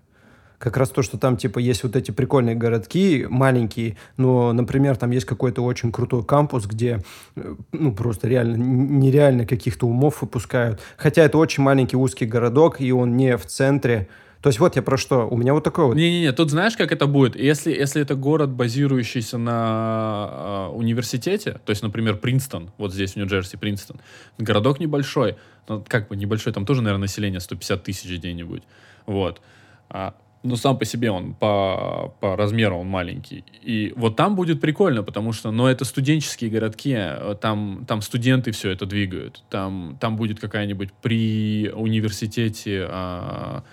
[0.58, 5.10] Как раз то, что там, типа, есть вот эти прикольные городки, маленькие, но, например, там
[5.10, 7.02] есть какой-то очень крутой кампус, где,
[7.36, 10.80] э, ну, просто реально, нереально каких-то умов выпускают.
[10.96, 14.08] Хотя это очень маленький узкий городок, и он не в центре,
[14.46, 15.26] то есть вот я про что.
[15.28, 15.96] У меня вот такое вот.
[15.96, 17.34] Не-не-не, тут знаешь, как это будет?
[17.34, 23.16] Если, если это город, базирующийся на э, университете, то есть, например, Принстон, вот здесь в
[23.16, 23.96] Нью-Джерси, Принстон,
[24.38, 25.34] городок небольшой,
[25.66, 28.62] ну, как бы небольшой, там тоже, наверное, население 150 тысяч где-нибудь.
[29.06, 29.40] Вот.
[29.88, 33.42] А, но сам по себе он, по, по размеру он маленький.
[33.64, 38.52] И вот там будет прикольно, потому что, ну, это студенческие городки, э, там, там студенты
[38.52, 39.42] все это двигают.
[39.50, 42.86] Там, там будет какая-нибудь при университете...
[42.88, 43.64] А,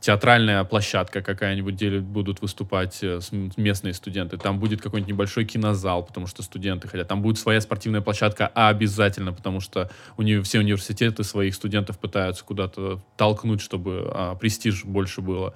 [0.00, 3.20] театральная площадка какая-нибудь, где будут выступать э,
[3.58, 4.38] местные студенты.
[4.38, 7.08] Там будет какой-нибудь небольшой кинозал, потому что студенты хотят.
[7.08, 13.00] Там будет своя спортивная площадка обязательно, потому что уни все университеты своих студентов пытаются куда-то
[13.18, 15.54] толкнуть, чтобы а, престиж больше было.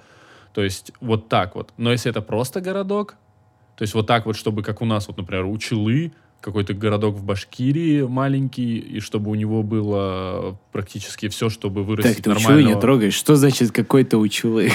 [0.53, 1.73] То есть вот так вот.
[1.77, 3.15] Но если это просто городок,
[3.75, 6.13] то есть вот так вот, чтобы как у нас, вот, например, Училы,
[6.45, 12.37] какой-то городок в Башкирии маленький, и чтобы у него было практически все, чтобы вырастить так,
[12.37, 13.15] ты не трогаешь.
[13.15, 14.69] Что значит какой-то Учулы?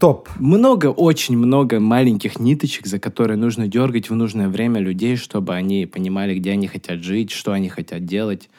[0.00, 0.28] топ.
[0.40, 5.86] Много, очень много маленьких ниточек, за которые нужно дергать в нужное время людей, чтобы они
[5.86, 8.50] понимали, где они хотят жить, что они хотят делать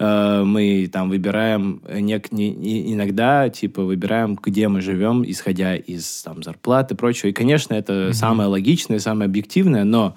[0.00, 6.42] э, мы там выбираем нек- не, иногда типа выбираем, где мы живем, исходя из там
[6.42, 7.28] зарплаты и прочего.
[7.28, 8.12] И, конечно, это mm-hmm.
[8.12, 10.16] самое логичное, самое объективное, но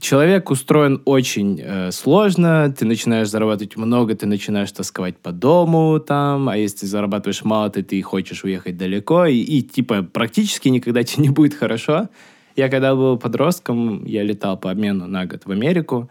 [0.00, 6.48] Человек устроен очень э, сложно, ты начинаешь зарабатывать много, ты начинаешь тосковать по дому там,
[6.48, 11.02] а если ты зарабатываешь мало, ты, ты хочешь уехать далеко, и, и типа практически никогда
[11.04, 12.08] тебе не будет хорошо.
[12.56, 16.10] Я когда был подростком, я летал по обмену на год в Америку,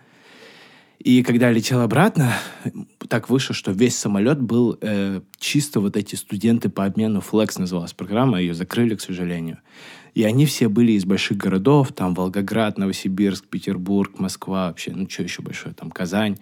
[0.99, 2.33] и когда летел обратно,
[3.07, 7.93] так вышло, что весь самолет был э, чисто вот эти студенты по обмену, Flex называлась
[7.93, 9.57] программа, ее закрыли, к сожалению.
[10.13, 15.23] И они все были из больших городов, там Волгоград, Новосибирск, Петербург, Москва, вообще, ну что
[15.23, 16.37] еще большое, там Казань.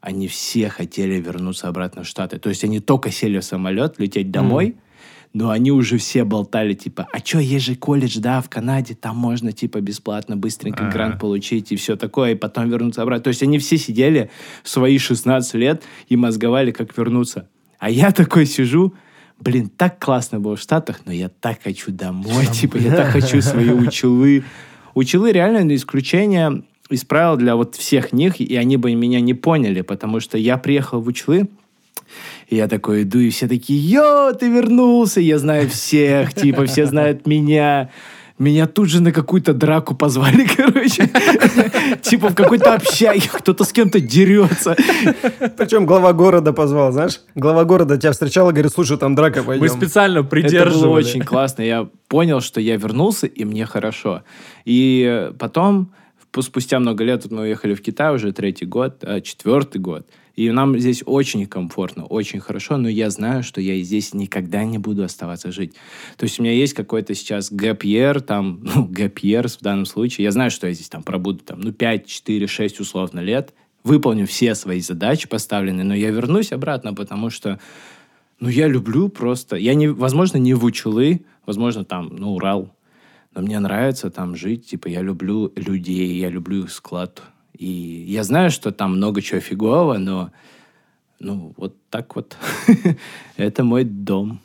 [0.00, 2.38] Они все хотели вернуться обратно в Штаты.
[2.38, 4.76] То есть они только сели в самолет, лететь домой, mm
[5.36, 9.18] но они уже все болтали, типа, а что, есть же колледж, да, в Канаде, там
[9.18, 10.92] можно, типа, бесплатно, быстренько ага.
[10.92, 13.24] грант получить и все такое, и потом вернуться обратно.
[13.24, 14.30] То есть они все сидели
[14.62, 17.50] в свои 16 лет и мозговали, как вернуться.
[17.78, 18.94] А я такой сижу,
[19.38, 23.40] блин, так классно было в Штатах, но я так хочу домой, типа, я так хочу
[23.40, 24.44] свои училы.
[24.94, 29.34] Училы реально на исключение из правил для вот всех них, и они бы меня не
[29.34, 31.48] поняли, потому что я приехал в Учлы,
[32.48, 36.86] и я такой иду, и все такие, йо, ты вернулся, я знаю всех, типа, все
[36.86, 37.90] знают меня.
[38.38, 41.10] Меня тут же на какую-то драку позвали, короче.
[42.02, 44.76] Типа в какой-то общаге кто-то с кем-то дерется.
[45.56, 47.20] Причем глава города позвал, знаешь?
[47.34, 49.62] Глава города тебя встречал и говорит, слушай, там драка, пойдем.
[49.62, 50.68] Вы специально придерживали.
[50.68, 51.62] Это было очень классно.
[51.62, 54.22] Я понял, что я вернулся, и мне хорошо.
[54.66, 55.92] И потом,
[56.38, 60.06] спустя много лет, мы уехали в Китай уже третий год, а, четвертый год.
[60.36, 64.76] И нам здесь очень комфортно, очень хорошо, но я знаю, что я здесь никогда не
[64.76, 65.74] буду оставаться жить.
[66.18, 70.24] То есть у меня есть какой-то сейчас year, там, ну, year в данном случае.
[70.24, 74.26] Я знаю, что я здесь там пробуду, там, ну, 5, 4, 6 условно лет, выполню
[74.26, 77.58] все свои задачи поставленные, но я вернусь обратно, потому что,
[78.38, 79.56] ну, я люблю просто...
[79.56, 82.76] Я, не, возможно, не в Учулы, возможно, там, ну, Урал,
[83.34, 87.22] но мне нравится там жить, типа, я люблю людей, я люблю их склад
[87.58, 90.30] и я знаю, что там много чего фигового, но
[91.18, 92.36] ну, вот так вот.
[93.36, 94.40] Это мой дом.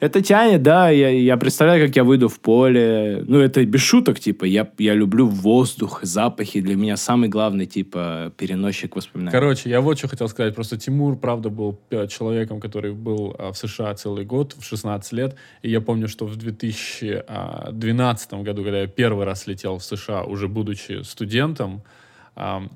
[0.00, 3.24] Это тянет, да, я, я представляю, как я выйду в поле.
[3.26, 6.60] Ну, это без шуток, типа, я, я люблю воздух, запахи.
[6.60, 9.32] Для меня самый главный, типа, переносчик воспоминаний.
[9.32, 10.54] Короче, я вот что хотел сказать.
[10.54, 15.34] Просто Тимур, правда, был человеком, который был а, в США целый год, в 16 лет.
[15.62, 20.46] И я помню, что в 2012 году, когда я первый раз летел в США, уже
[20.46, 21.82] будучи студентом,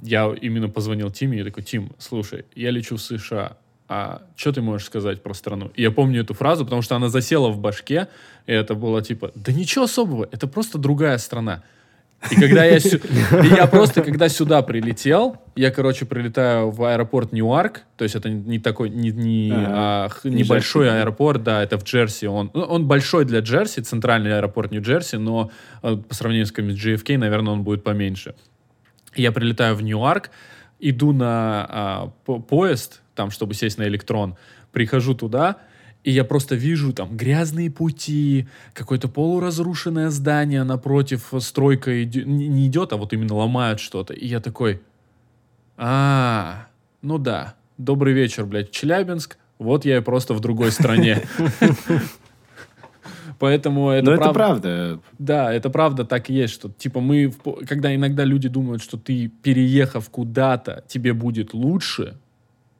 [0.02, 3.56] я именно позвонил Тиме и такой, Тим, слушай, я лечу в США,
[3.88, 5.70] а что ты можешь сказать про страну?
[5.74, 8.08] И я помню эту фразу, потому что она засела в башке,
[8.46, 11.62] и это было типа, да ничего особого, это просто другая страна.
[12.30, 12.96] И когда я, сю...
[12.98, 18.30] и я просто, когда сюда прилетел, я, короче, прилетаю в аэропорт Ньюарк, то есть это
[18.30, 21.00] не такой, не, не, а, а, небольшой Джерси.
[21.00, 25.50] аэропорт, да, это в Джерси, он, ну, он большой для Джерси, центральный аэропорт Нью-Джерси, но
[25.82, 28.34] э, по сравнению с JFK, наверное, он будет поменьше.
[29.14, 30.30] Я прилетаю в Ньюарк,
[30.80, 34.36] иду на а, по поезд, там, чтобы сесть на электрон,
[34.72, 35.58] прихожу туда,
[36.04, 42.92] и я просто вижу там грязные пути, какое-то полуразрушенное здание напротив, стройка иди, не идет,
[42.92, 44.12] а вот именно ломают что-то.
[44.12, 44.82] И я такой,
[45.76, 46.66] а,
[47.02, 51.22] ну да, добрый вечер, блядь, Челябинск, вот я просто в другой стране.
[53.42, 55.00] Поэтому это, Но правда, это правда.
[55.18, 57.34] Да, это правда так и есть, что типа мы,
[57.66, 62.14] когда иногда люди думают, что ты переехав куда-то, тебе будет лучше,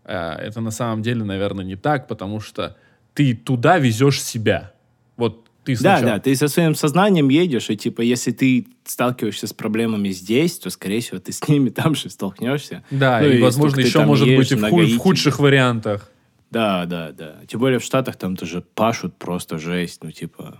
[0.04, 2.76] э, это на самом деле, наверное, не так, потому что
[3.12, 4.70] ты туда везешь себя.
[5.16, 6.02] Вот ты сначала...
[6.02, 10.60] Да, да, ты со своим сознанием едешь, и типа, если ты сталкиваешься с проблемами здесь,
[10.60, 12.84] то, скорее всего, ты с ними там же столкнешься.
[12.92, 16.11] Да, ну, и, и, возможно, еще может быть и в, в худших вариантах.
[16.52, 17.36] Да, да, да.
[17.48, 20.58] Тем более в Штатах там тоже пашут просто жесть, ну типа...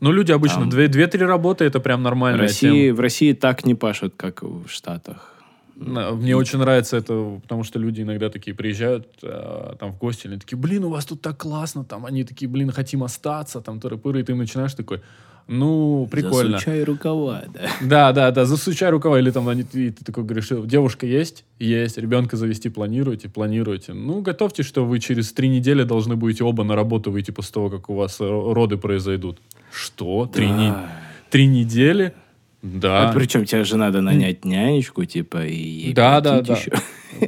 [0.00, 0.70] Ну, люди обычно там...
[0.70, 2.38] две-три работы, это прям нормально.
[2.38, 5.34] В России, в России так не пашут, как в Штатах.
[5.76, 10.38] Мне очень нравится это, потому что люди иногда такие приезжают э, там в гости, они
[10.38, 14.20] такие, блин, у вас тут так классно, там они такие, блин, хотим остаться, там тыры-пыры,
[14.20, 15.00] и ты начинаешь такой,
[15.46, 16.58] ну, прикольно.
[16.58, 17.70] Засучай рукава, да.
[17.82, 19.18] Да, да, да, засучай рукава.
[19.18, 21.44] Или там они, и ты такой говоришь, девушка есть?
[21.58, 21.98] Есть.
[21.98, 23.28] Ребенка завести планируете?
[23.28, 23.92] Планируете.
[23.92, 27.70] Ну, готовьте, что вы через три недели должны будете оба на работу выйти после того,
[27.70, 29.38] как у вас роды произойдут.
[29.70, 30.26] Что?
[30.32, 30.56] Три, да.
[30.56, 30.72] не...
[31.30, 32.14] Три недели?
[32.64, 33.10] Да.
[33.10, 36.54] А причем тебе же надо нанять нянечку, типа, и ей да, да, да.
[36.54, 36.72] еще.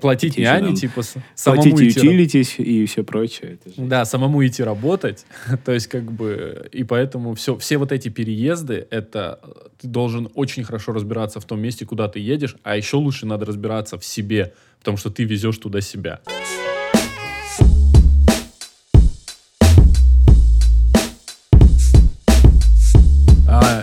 [0.00, 1.02] Платить няне, типа,
[1.34, 3.58] самому Платить утилитись и все прочее.
[3.76, 5.26] Да, самому идти работать.
[5.66, 9.40] То есть, как бы, и поэтому все, все вот эти переезды, это
[9.78, 13.44] ты должен очень хорошо разбираться в том месте, куда ты едешь, а еще лучше надо
[13.44, 16.20] разбираться в себе, потому что ты везешь туда себя.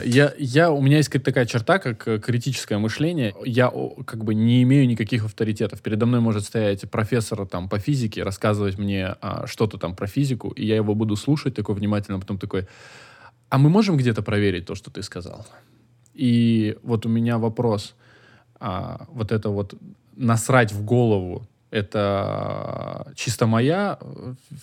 [0.03, 3.33] Я, я, у меня есть такая черта, как э, критическое мышление.
[3.45, 3.71] Я
[4.05, 5.81] как бы не имею никаких авторитетов.
[5.81, 10.49] Передо мной может стоять профессор там по физике, рассказывать мне а, что-то там про физику,
[10.49, 12.67] и я его буду слушать такой внимательно, потом такой,
[13.49, 15.45] а мы можем где-то проверить то, что ты сказал?
[16.13, 17.95] И вот у меня вопрос,
[18.59, 19.73] а, вот это вот
[20.15, 23.97] насрать в голову это чисто моя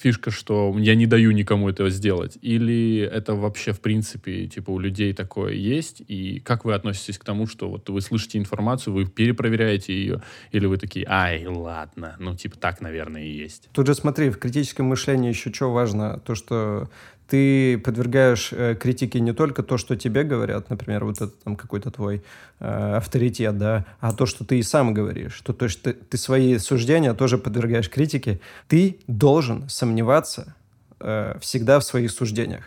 [0.00, 2.38] фишка, что я не даю никому этого сделать?
[2.40, 6.02] Или это вообще, в принципе, типа у людей такое есть?
[6.06, 10.66] И как вы относитесь к тому, что вот вы слышите информацию, вы перепроверяете ее, или
[10.66, 13.68] вы такие, ай, ладно, ну, типа так, наверное, и есть?
[13.72, 16.88] Тут же смотри, в критическом мышлении еще что важно, то, что
[17.30, 21.90] ты подвергаешь э, критике не только то, что тебе говорят, например, вот это там какой-то
[21.92, 22.22] твой
[22.58, 26.18] э, авторитет, да, а то, что ты и сам говоришь, что то есть ты, ты
[26.18, 28.40] свои суждения тоже подвергаешь критике.
[28.66, 30.56] Ты должен сомневаться
[30.98, 32.64] э, всегда в своих суждениях.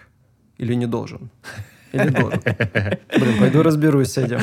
[0.58, 1.30] Или не должен?
[1.92, 2.42] Или должен?
[3.20, 4.40] Блин, пойду разберусь с этим.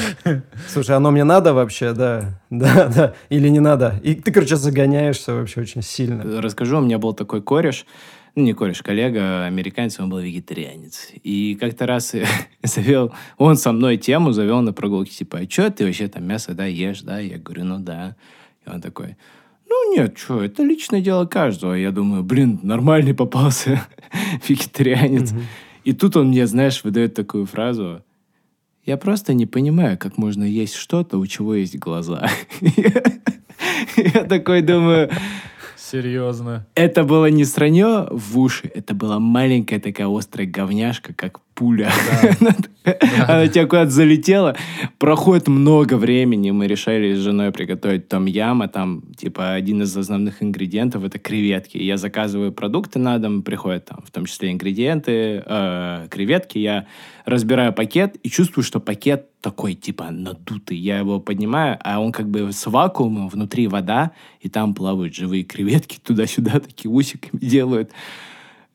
[0.68, 2.40] Слушай, оно мне надо вообще, да?
[2.50, 3.14] Да, да.
[3.30, 3.98] Или не надо?
[4.02, 6.42] И ты, короче, загоняешься вообще очень сильно.
[6.42, 7.86] Расскажу, у меня был такой кореш,
[8.40, 11.12] ну, не кореш, коллега, американец, он был вегетарианец.
[11.22, 12.14] И как-то раз
[12.62, 16.54] завел, он со мной тему завел на прогулке, типа, а что ты вообще там мясо,
[16.54, 17.18] да, ешь, да?
[17.18, 18.16] Я говорю, ну да.
[18.66, 19.16] И он такой,
[19.68, 21.74] ну нет, что, это личное дело каждого.
[21.74, 23.86] Я думаю, блин, нормальный попался
[24.48, 25.32] вегетарианец.
[25.84, 28.02] И тут он мне, знаешь, выдает такую фразу,
[28.86, 32.28] я просто не понимаю, как можно есть что-то, у чего есть глаза.
[33.96, 35.10] Я такой думаю,
[35.90, 36.66] Серьезно.
[36.74, 41.92] это было не сранье в уши, это была маленькая такая острая говняшка, как пуля.
[43.28, 44.56] Она тебя куда-то залетела.
[44.96, 50.42] Проходит много времени, мы решили с женой приготовить там яма, там типа один из основных
[50.42, 51.76] ингредиентов это креветки.
[51.76, 56.56] Я заказываю продукты на дом, приходят там в том числе ингредиенты, э, креветки.
[56.56, 56.86] Я
[57.26, 60.78] разбираю пакет и чувствую, что пакет такой типа надутый.
[60.78, 65.44] Я его поднимаю, а он как бы с вакуумом, внутри вода, и там плавают живые
[65.44, 67.90] креветки туда-сюда, такие усиками делают.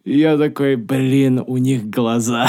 [0.06, 2.48] И я такой, блин, у них глаза.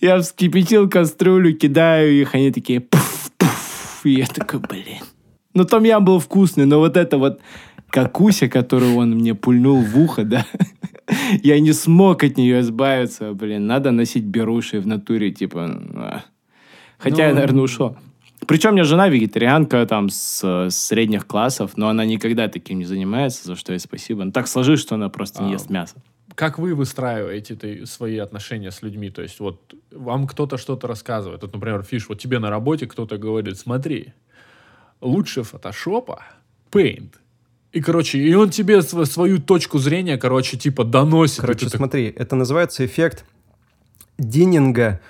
[0.00, 4.00] Я вскипятил кастрюлю, кидаю их, они такие пуф, пуф.
[4.04, 5.04] И я такой, блин.
[5.54, 7.40] Ну, там я был вкусный, но вот это вот
[7.90, 10.44] какуся, которую он мне пульнул в ухо, да,
[11.42, 13.66] я не смог от нее избавиться, блин.
[13.66, 15.80] Надо носить беруши в натуре, типа...
[15.94, 16.24] а.
[16.98, 17.96] Хотя я, Ну, наверное, ушел.
[18.46, 22.84] Причем у меня жена вегетарианка там с, с средних классов, но она никогда таким не
[22.84, 24.24] занимается, за что ей спасибо.
[24.24, 25.96] Ну, так сложилось, что она просто не А, ест мясо.
[26.34, 29.10] Как вы выстраиваете ты- свои отношения с людьми?
[29.10, 31.42] То есть вот вам кто-то что-то рассказывает.
[31.42, 34.14] Вот, например, Фиш, вот тебе на работе кто-то говорит, смотри,
[35.00, 36.24] лучше фотошопа
[36.72, 37.10] Paint.
[37.72, 41.40] И, короче, и он тебе св- свою точку зрения, короче, типа доносит.
[41.40, 43.24] Короче, так- смотри, это называется эффект
[44.18, 45.00] Диннинга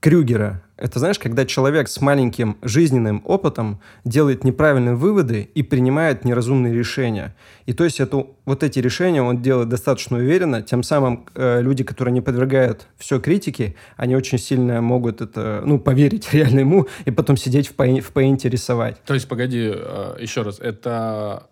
[0.00, 0.62] Крюгера.
[0.80, 7.34] Это знаешь, когда человек с маленьким жизненным опытом делает неправильные выводы и принимает неразумные решения.
[7.66, 11.84] И то есть это, вот эти решения он делает достаточно уверенно, тем самым э, люди,
[11.84, 17.10] которые не подвергают все критике, они очень сильно могут это, ну, поверить реально ему и
[17.10, 19.02] потом сидеть в, пей- в пейнте рисовать.
[19.04, 21.44] То есть, погоди, э, еще раз, это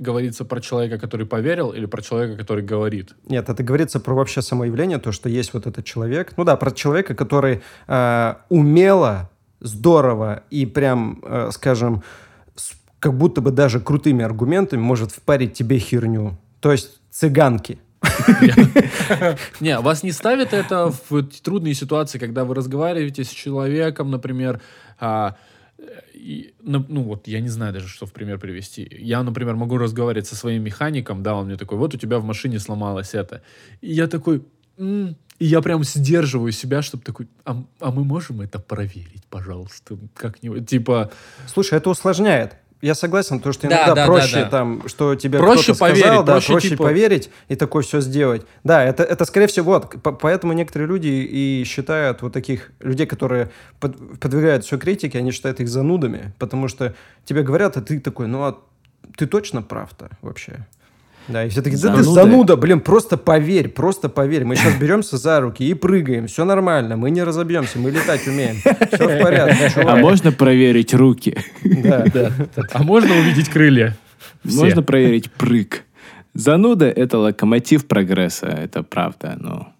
[0.00, 3.14] говорится про человека, который поверил, или про человека, который говорит?
[3.28, 6.32] Нет, это говорится про вообще само явление, то, что есть вот этот человек.
[6.36, 12.02] Ну да, про человека, который э, умело, здорово и прям, э, скажем,
[12.56, 16.38] с- как будто бы даже крутыми аргументами может впарить тебе херню.
[16.60, 17.78] То есть цыганки.
[19.60, 24.60] Не, вас не ставит это в трудные ситуации, когда вы разговариваете с человеком, например,
[24.98, 25.36] а,
[26.20, 28.86] и, ну, ну, вот я не знаю даже, что в пример привести.
[28.90, 32.24] Я, например, могу разговаривать со своим механиком, да, он мне такой, вот у тебя в
[32.24, 33.42] машине сломалось это.
[33.80, 34.42] И я такой,
[34.78, 35.16] «М».
[35.38, 40.68] и я прям сдерживаю себя, чтобы такой, а, а мы можем это проверить, пожалуйста, как-нибудь,
[40.68, 41.10] типа,
[41.46, 42.56] Слушай, это усложняет.
[42.82, 44.48] Я согласен, то, что Да, иногда да, да, проще, да.
[44.48, 48.00] там, что тебе Проще кто-то сказал, поверить, да, проще, проще, типа- поверить и такое все
[48.00, 48.46] сделать.
[48.64, 53.06] Да, это, это скорее всего, вот, по- поэтому некоторые люди и считают вот таких людей,
[53.06, 56.94] которые под- подвергают все критике, они считают их занудами, потому что
[57.26, 58.58] тебе говорят, а ты такой, ну а
[59.16, 60.66] ты точно прав-то вообще?
[61.28, 64.44] Да, и все таки да ты зануда, блин, просто поверь, просто поверь.
[64.44, 68.56] Мы сейчас беремся за руки и прыгаем, все нормально, мы не разобьемся, мы летать умеем.
[68.56, 70.00] Все в порядке, А чувак.
[70.00, 71.36] можно проверить руки?
[71.62, 72.04] Да.
[72.72, 73.96] а можно увидеть крылья?
[74.44, 74.58] Все.
[74.64, 75.84] Можно проверить прыг.
[76.34, 79.36] Зануда— это локомотив прогресса, это правда.
[79.38, 79.72] Но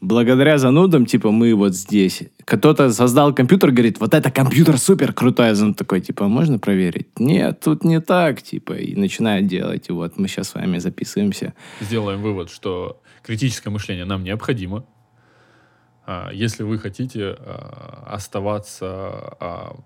[0.00, 2.22] благодаря занудам, типа, мы вот здесь.
[2.44, 5.50] Кто-то создал компьютер, говорит, вот это компьютер супер крутой.
[5.50, 7.18] А зануд такой, типа, можно проверить?
[7.18, 8.72] Нет, тут не так, типа.
[8.74, 9.88] И начинает делать.
[9.88, 11.54] И вот мы сейчас с вами записываемся.
[11.80, 14.84] Сделаем вывод, что критическое мышление нам необходимо.
[16.06, 19.76] а, если вы хотите а, оставаться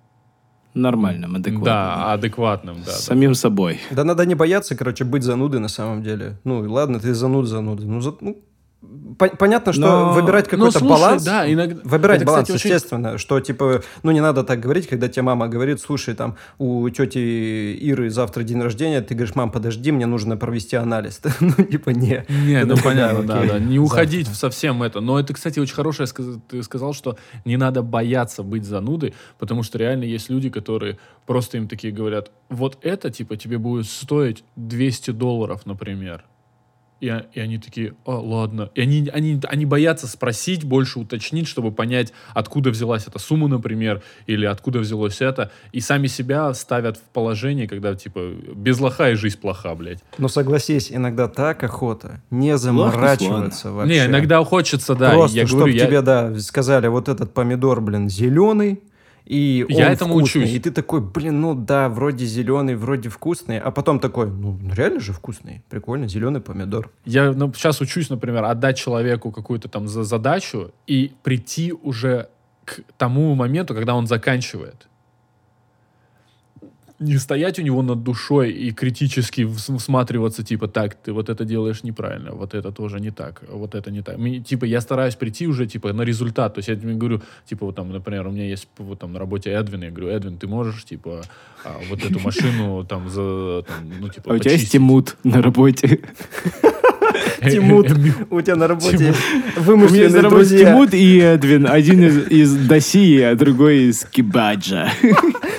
[0.75, 1.65] Нормальным, адекватным.
[1.65, 2.77] да, адекватным.
[2.85, 3.03] Да, С да.
[3.03, 3.79] самим собой.
[3.91, 6.39] Да надо не бояться, короче, быть занудой на самом деле.
[6.45, 7.85] Ну, ладно, ты зануд зануда.
[7.85, 8.43] Ну, за- ну,
[9.19, 11.25] понятно, что Но- выбирать Ну, какой-то слушай, баланс.
[11.25, 11.81] да, иногда...
[11.85, 15.23] Выбирать это, баланс, кстати, очень- естественно, что типа, ну не надо так говорить, когда тебе
[15.23, 20.07] мама говорит, слушай, там у тети Иры завтра день рождения, ты говоришь, мам, подожди, мне
[20.07, 21.21] нужно провести анализ.
[21.41, 22.25] Ну типа не.
[22.29, 23.59] Не, Ты ну понятно, да, да.
[23.59, 25.01] Не уходить совсем это.
[25.01, 26.09] Но это, кстати, очень хорошее,
[26.49, 31.57] ты сказал, что не надо бояться быть занудой, потому что реально есть люди, которые просто
[31.59, 36.25] им такие говорят, вот это, типа, тебе будет стоить 200 долларов, например.
[37.03, 38.71] И, и они такие, а, ладно.
[38.77, 44.05] И они, они, они боятся спросить, больше уточнить, чтобы понять, откуда взялась эта сумма, например,
[44.29, 45.51] или откуда взялось это.
[45.73, 49.99] И сами себя ставят в положение, когда, типа, без лоха и жизнь плоха, блядь.
[50.17, 53.93] Но согласись, иногда так охота не заморачиваться вообще.
[53.93, 55.11] Не, иногда хочется, да.
[55.11, 58.81] Просто, я чтобы говорю, я- тебе, да, сказали, вот этот помидор, блин, зеленый,
[59.33, 60.43] и Я этому вкусный.
[60.43, 60.55] учусь.
[60.55, 65.01] И ты такой, блин, ну да, вроде зеленый, вроде вкусный, а потом такой, ну реально
[65.01, 66.91] же вкусный, прикольно, зеленый помидор.
[67.07, 72.29] Я ну, сейчас учусь, например, отдать человеку какую-то там за задачу и прийти уже
[72.67, 74.87] к тому моменту, когда он заканчивает.
[77.03, 81.45] Не стоять у него над душой и критически вс- всматриваться, типа, так, ты вот это
[81.45, 84.19] делаешь неправильно, вот это тоже не так, вот это не так.
[84.19, 86.55] Мне, типа, я стараюсь прийти уже, типа, на результат.
[86.55, 89.19] То есть я тебе говорю, типа, вот там, например, у меня есть вот там на
[89.19, 91.23] работе Эдвин, я говорю, Эдвин, ты можешь, типа,
[91.65, 95.17] а, вот эту машину там за, там, ну, типа, А у тебя есть почистить?» Тимут
[95.25, 96.01] на работе?
[97.43, 97.91] Тимут,
[98.31, 99.17] у тебя на работе Тимут.
[99.17, 100.73] У меня есть на вымышленные работе друзья.
[100.73, 101.67] Тимут и Эдвин.
[101.67, 104.91] Один из, из Досии, а другой из Кибаджа.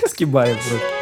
[0.08, 0.93] Скибаев просто.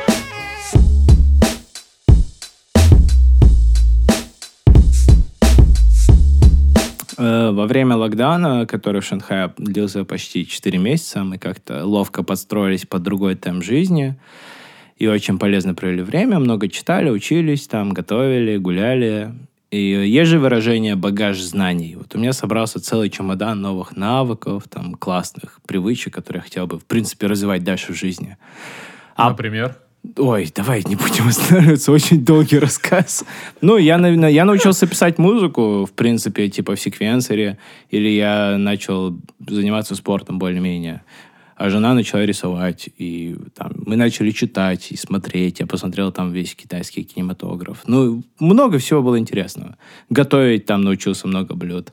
[7.51, 13.03] Во время локдауна, который в Шанхае длился почти 4 месяца, мы как-то ловко подстроились под
[13.03, 14.17] другой темп жизни
[14.99, 19.33] и очень полезно провели время, много читали, учились, там готовили, гуляли.
[19.73, 21.97] И есть же выражение «багаж знаний».
[21.97, 26.79] Вот у меня собрался целый чемодан новых навыков, там, классных привычек, которые я хотел бы,
[26.79, 28.37] в принципе, развивать дальше в жизни.
[29.17, 29.79] А Например?
[30.17, 33.25] Ой, давай не будем останавливаться, очень долгий рассказ.
[33.61, 33.97] Ну, я,
[34.29, 37.59] я научился писать музыку, в принципе, типа в секвенсоре,
[37.91, 41.03] или я начал заниматься спортом более-менее.
[41.55, 45.61] А жена начала рисовать, и там, мы начали читать и смотреть.
[45.61, 47.83] Я посмотрел там весь китайский кинематограф.
[47.87, 49.77] Ну, много всего было интересного.
[50.11, 51.93] Готовить там научился много блюд.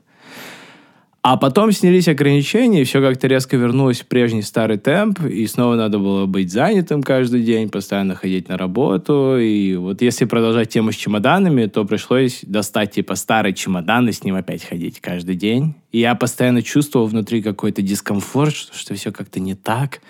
[1.22, 5.74] А потом снялись ограничения, и все как-то резко вернулось в прежний старый темп, и снова
[5.74, 9.36] надо было быть занятым каждый день, постоянно ходить на работу.
[9.38, 14.24] И вот если продолжать тему с чемоданами, то пришлось достать типа старый чемодан и с
[14.24, 15.74] ним опять ходить каждый день.
[15.92, 20.00] И я постоянно чувствовал внутри какой-то дискомфорт, что, что все как-то не так.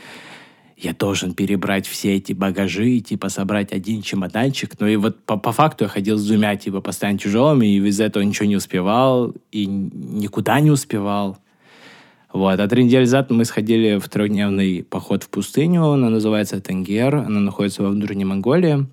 [0.82, 4.80] Я должен перебрать все эти багажи типа, собрать один чемоданчик.
[4.80, 8.04] Ну и вот по, по факту я ходил с двумя, типа, постоянно тяжелыми, и из-за
[8.04, 11.36] этого ничего не успевал, и никуда не успевал.
[12.32, 12.58] Вот.
[12.58, 15.84] А три недели назад мы сходили в трехдневный поход в пустыню.
[15.84, 17.14] Она называется Тенгер.
[17.14, 18.86] Она находится во внутренней Монголии.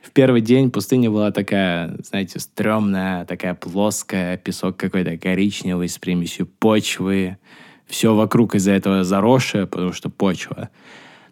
[0.00, 6.46] В первый день пустыня была такая, знаете, стрёмная, такая плоская, песок какой-то коричневый с примесью
[6.46, 7.36] почвы.
[7.86, 10.70] Все вокруг из-за этого заросшее, потому что почва.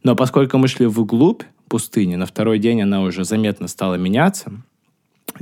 [0.02, 4.52] Но поскольку мы шли вглубь пустыни, на второй день она уже заметно стала меняться.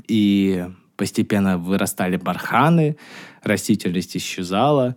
[0.09, 0.65] И
[0.97, 2.97] постепенно вырастали барханы,
[3.43, 4.97] растительность исчезала.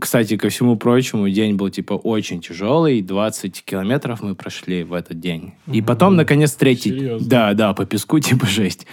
[0.00, 3.02] Кстати, ко всему прочему, день был, типа, очень тяжелый.
[3.02, 5.52] 20 километров мы прошли в этот день.
[5.72, 6.90] И потом, наконец, третий...
[6.90, 7.28] Серьезно?
[7.28, 8.86] Да, да, по песку, типа, жесть.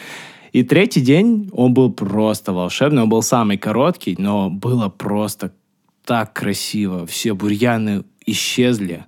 [0.51, 3.03] И третий день, он был просто волшебный.
[3.03, 5.51] Он был самый короткий, но было просто
[6.05, 7.05] так красиво.
[7.05, 9.05] Все бурьяны исчезли.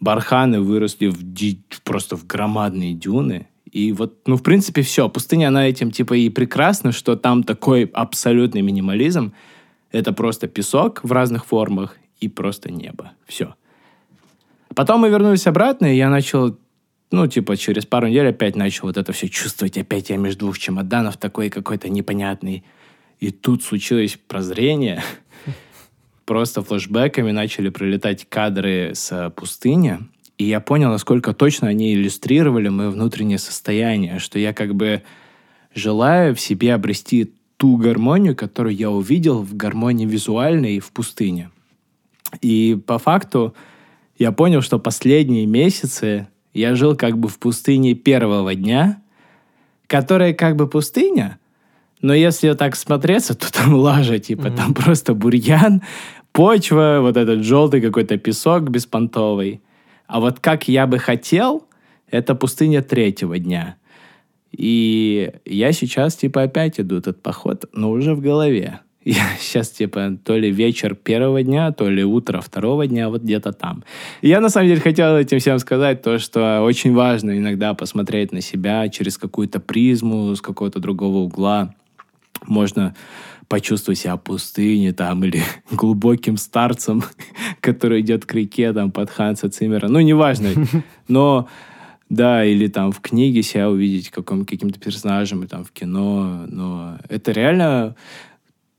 [0.00, 3.46] Барханы выросли в ди- просто в громадные дюны.
[3.70, 5.08] И вот, ну, в принципе, все.
[5.08, 9.32] Пустыня, она этим, типа, и прекрасна, что там такой абсолютный минимализм.
[9.90, 13.12] Это просто песок в разных формах и просто небо.
[13.26, 13.54] Все.
[14.74, 16.58] Потом мы вернулись обратно, и я начал,
[17.10, 19.78] ну, типа, через пару недель опять начал вот это все чувствовать.
[19.78, 22.64] Опять я между двух чемоданов такой какой-то непонятный.
[23.20, 25.02] И тут случилось прозрение.
[26.24, 29.98] Просто флешбеками начали пролетать кадры с пустыни.
[30.38, 35.02] И я понял, насколько точно они иллюстрировали мое внутреннее состояние, что я как бы
[35.74, 41.50] желаю в себе обрести ту гармонию, которую я увидел в гармонии визуальной в пустыне.
[42.40, 43.54] И по факту
[44.18, 49.02] я понял, что последние месяцы я жил как бы в пустыне первого дня,
[49.86, 51.38] которая как бы пустыня,
[52.02, 55.82] но если так смотреться, то там лажа, типа, там просто бурьян,
[56.32, 59.62] почва, вот этот желтый какой-то песок беспонтовый.
[60.06, 61.64] А вот как я бы хотел,
[62.10, 63.76] это пустыня третьего дня.
[64.50, 68.80] И я сейчас, типа, опять иду этот поход, но уже в голове.
[69.04, 73.52] Я сейчас, типа, то ли вечер первого дня, то ли утро второго дня, вот где-то
[73.52, 73.82] там.
[74.20, 78.30] И я, на самом деле, хотел этим всем сказать то, что очень важно иногда посмотреть
[78.30, 81.74] на себя через какую-то призму, с какого-то другого угла.
[82.46, 82.94] Можно
[83.48, 87.02] почувствовать себя пустыней там или глубоким старцем,
[87.60, 89.88] который идет к реке там под Ханса Циммера.
[89.88, 90.48] Ну, неважно.
[91.08, 91.48] Но
[92.08, 96.44] да, или там в книге себя увидеть каким- каким-то персонажем, и там в кино.
[96.46, 97.96] Но это реально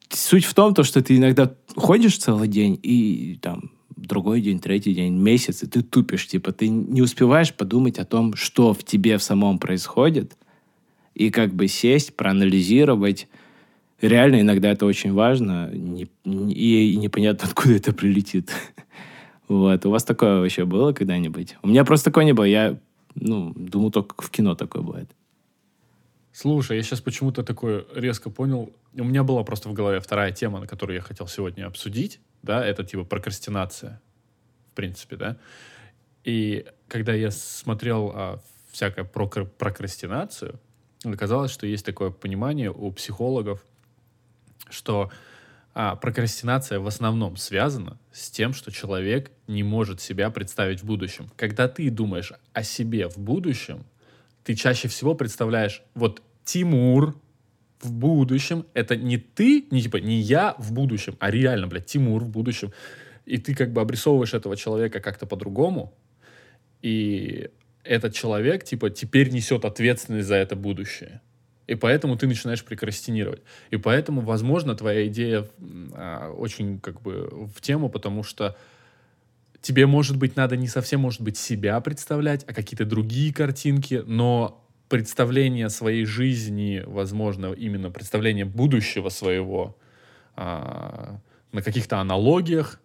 [0.10, 4.94] суть в том, то, что ты иногда ходишь целый день, и там другой день, третий
[4.94, 6.28] день, месяц, и ты тупишь.
[6.28, 10.38] Типа ты не успеваешь подумать о том, что в тебе в самом происходит,
[11.16, 13.28] и как бы сесть, проанализировать.
[14.04, 18.52] Реально иногда это очень важно, и, и непонятно, откуда это прилетит.
[19.48, 19.86] Вот.
[19.86, 21.56] У вас такое вообще было когда-нибудь?
[21.64, 22.44] У меня просто такое не было.
[22.44, 22.78] Я,
[23.16, 25.10] ну, думаю, только в кино такое бывает.
[26.34, 28.74] Слушай, я сейчас почему-то такое резко понял.
[28.94, 32.20] У меня была просто в голове вторая тема, на которую я хотел сегодня обсудить.
[32.42, 34.02] Да, это типа прокрастинация,
[34.72, 35.38] в принципе, да.
[36.26, 38.40] И когда я смотрел а,
[38.72, 40.60] всякое про кр- прокрастинацию,
[41.06, 43.64] оказалось, что есть такое понимание у психологов,
[44.74, 45.12] что
[45.74, 51.30] а, прокрастинация в основном связана с тем, что человек не может себя представить в будущем.
[51.36, 53.86] Когда ты думаешь о себе в будущем,
[54.44, 57.16] ты чаще всего представляешь, вот Тимур
[57.82, 62.24] в будущем, это не ты, не типа, не я в будущем, а реально, блядь, Тимур
[62.24, 62.72] в будущем.
[63.26, 65.94] И ты как бы обрисовываешь этого человека как-то по-другому,
[66.82, 67.50] и
[67.84, 71.22] этот человек, типа, теперь несет ответственность за это будущее.
[71.68, 73.42] И поэтому ты начинаешь прокрастинировать.
[73.72, 75.48] И поэтому, возможно, твоя идея
[75.94, 78.58] а, очень как бы в тему, потому что
[79.62, 84.64] тебе, может быть, надо не совсем, может быть, себя представлять, а какие-то другие картинки, но
[84.90, 89.78] представление своей жизни, возможно, именно представление будущего своего
[90.36, 91.20] а,
[91.54, 92.82] на каких-то аналогиях,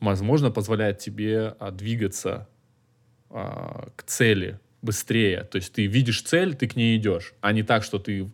[0.00, 2.48] возможно, позволяет тебе а, двигаться
[3.30, 5.44] а, к цели быстрее.
[5.44, 8.30] То есть ты видишь цель, ты к ней идешь, а не так, что ты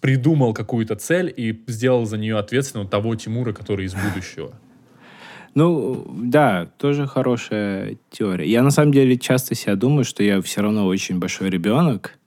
[0.00, 4.54] придумал какую-то цель и сделал за нее ответственного того Тимура, который из будущего.
[5.54, 8.50] Ну, да, тоже хорошая теория.
[8.50, 12.18] Я на самом деле часто себя думаю, что я все равно очень большой ребенок,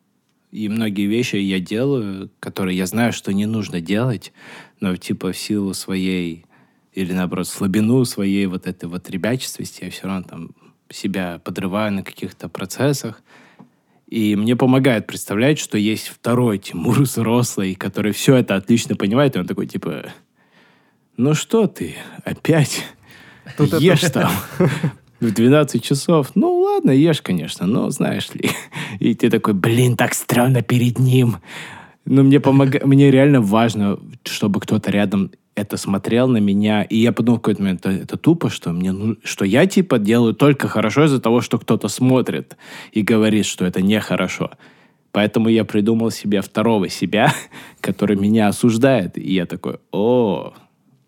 [0.52, 4.32] и многие вещи я делаю, которые я знаю, что не нужно делать,
[4.80, 6.46] но типа в силу своей
[6.94, 10.52] или наоборот слабину своей вот этой вот ребячествости я все равно там
[10.90, 13.22] себя подрываю на каких-то процессах.
[14.16, 19.40] И мне помогает представлять, что есть второй Тимур взрослый, который все это отлично понимает, и
[19.40, 20.06] он такой типа,
[21.18, 22.86] ну что ты, опять
[23.58, 24.32] Тут это- ешь там
[25.20, 26.32] в 12 часов.
[26.34, 28.52] Ну ладно, ешь, конечно, но знаешь ли.
[29.00, 31.40] И ты такой, блин, так странно перед ним.
[32.06, 36.84] Но мне помогает, мне реально важно, чтобы кто-то рядом это смотрел на меня.
[36.84, 39.98] И я подумал в какой-то момент, это, это тупо, что мне, ну, что я типа
[40.00, 42.58] делаю только хорошо из-за того, что кто-то смотрит
[42.92, 44.52] и говорит, что это нехорошо.
[45.12, 47.34] Поэтому я придумал себе второго себя,
[47.80, 49.18] который меня осуждает.
[49.18, 50.54] И я такой, о,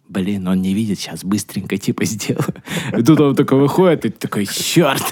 [0.08, 2.56] блин, он не видит, сейчас быстренько типа сделаю.
[2.98, 5.04] И тут он такой выходит, и такой, черт,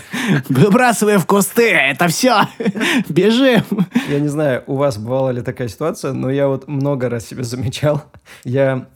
[0.47, 2.47] выбрасывай в кусты, это все,
[3.09, 3.63] бежим.
[4.09, 7.43] Я не знаю, у вас бывала ли такая ситуация, но я вот много раз себе
[7.43, 8.03] замечал.
[8.43, 8.87] Я,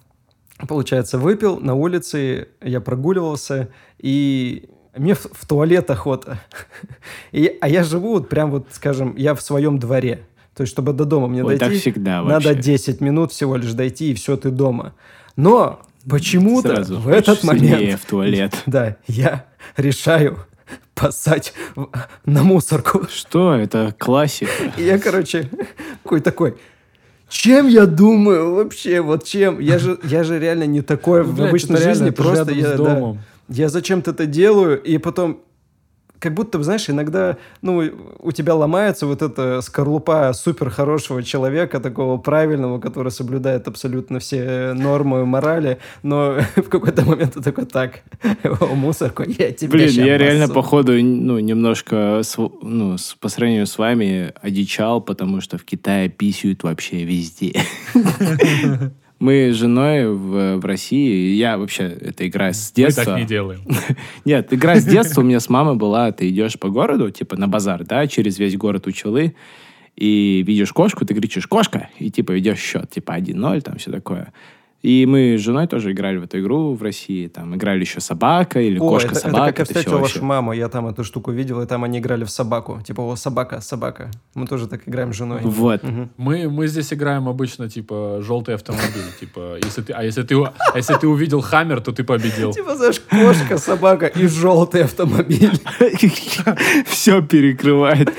[0.67, 6.39] получается, выпил на улице, я прогуливался, и мне в, в туалет охота.
[7.31, 10.25] И, а я живу вот прям вот, скажем, я в своем дворе.
[10.55, 12.61] То есть, чтобы до дома мне Ой, дойти, так всегда надо вообще.
[12.61, 14.93] 10 минут всего лишь дойти, и все, ты дома.
[15.37, 15.79] Но
[16.09, 18.01] почему-то Сразу в этот момент...
[18.01, 18.53] в туалет.
[18.65, 19.45] Да, я
[19.77, 20.37] решаю
[20.95, 21.53] поссать
[22.25, 23.07] на мусорку.
[23.09, 23.53] Что?
[23.53, 24.51] Это классика.
[24.75, 25.49] И я, короче,
[26.03, 26.57] какой такой,
[27.29, 29.59] чем я думаю вообще, вот чем?
[29.59, 33.17] Я же, я же реально не такой в Блядь, обычной жизни, просто я, да,
[33.47, 35.41] я зачем-то это делаю, и потом
[36.19, 37.81] как будто, знаешь, иногда, ну,
[38.19, 44.73] у тебя ломается вот эта скорлупа супер хорошего человека, такого правильного, который соблюдает абсолютно все
[44.73, 48.01] нормы морали, но в какой-то момент ты такой, так,
[48.43, 50.53] о, мусорку, я тебя Блин, я реально, посу».
[50.55, 56.09] походу, ну, немножко, с- ну, с- по сравнению с вами, одичал, потому что в Китае
[56.09, 57.53] писают вообще везде.
[59.19, 63.03] Мы с женой в, в России, я вообще, это игра с Мы детства.
[63.03, 63.61] так не делаем.
[64.25, 67.47] Нет, игра с детства у меня с мамой была, ты идешь по городу, типа на
[67.47, 69.35] базар, да, через весь город Учелы,
[69.97, 74.31] и видишь кошку, ты кричишь «кошка!» и типа ведешь счет, типа 1-0, там все такое.
[74.81, 77.27] И мы с женой тоже играли в эту игру в России.
[77.27, 79.37] Там играли еще собака или О, это, кошка-собака.
[79.37, 80.21] это как я встретил вашу вообще.
[80.21, 82.79] маму, я там эту штуку видел, и там они играли в собаку.
[82.85, 84.09] Типа, о, собака, собака.
[84.35, 85.41] Мы тоже так играем с женой.
[85.43, 85.83] Вот.
[85.83, 86.11] Мгм.
[86.15, 89.11] Мы, мы здесь играем обычно, типа, желтый автомобиль.
[89.19, 92.53] Типа, если ты, а если ты, а если ты увидел Хаммер, то ты победил.
[92.53, 95.59] Типа, знаешь, кошка, собака и желтый автомобиль.
[96.85, 98.13] Все перекрывает.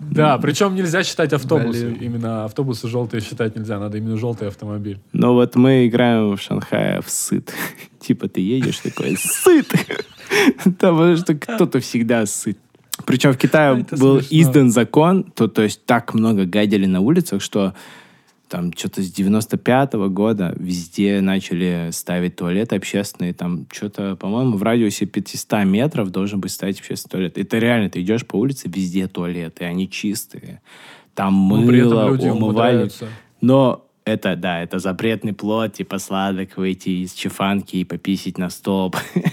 [0.00, 1.86] Да, причем нельзя считать автобусы.
[1.86, 1.98] Блин.
[2.00, 5.00] Именно автобусы желтые считать нельзя, надо именно желтый автомобиль.
[5.12, 7.52] Но вот мы играем в Шанхае в сыт.
[8.00, 9.72] Типа ты едешь такой сыт.
[10.64, 12.58] Потому что кто-то всегда сыт.
[13.06, 17.42] Причем в Китае Это был издан закон, то, то есть так много гадили на улицах,
[17.42, 17.74] что
[18.52, 23.32] там что-то с 95-го года везде начали ставить туалеты общественные.
[23.32, 27.38] Там что-то, по-моему, в радиусе 500 метров должен быть ставить общественный туалет.
[27.38, 30.60] Это реально, ты идешь по улице, везде туалеты, они чистые.
[31.14, 33.08] Там мыло, Но при этом люди умудряются.
[33.40, 38.96] Но это, да, это запретный плод, типа сладок выйти из чефанки и пописить на столб.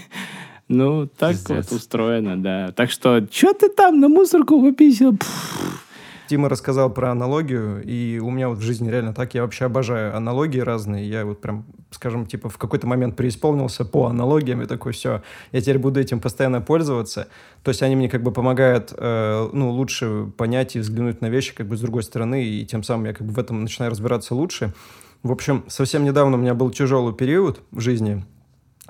[0.72, 1.48] Ну, так Пиздец.
[1.48, 2.70] вот устроено, да.
[2.70, 5.16] Так что, что ты там на мусорку пописал?
[5.16, 5.84] Пф,
[6.30, 9.34] Тима рассказал про аналогию, и у меня вот в жизни реально так.
[9.34, 11.08] Я вообще обожаю аналогии разные.
[11.08, 15.60] Я вот прям, скажем, типа в какой-то момент преисполнился по аналогиям и такой, все, я
[15.60, 17.26] теперь буду этим постоянно пользоваться.
[17.64, 21.52] То есть они мне как бы помогают, э, ну, лучше понять и взглянуть на вещи
[21.52, 24.36] как бы с другой стороны, и тем самым я как бы в этом начинаю разбираться
[24.36, 24.72] лучше.
[25.24, 28.22] В общем, совсем недавно у меня был тяжелый период в жизни,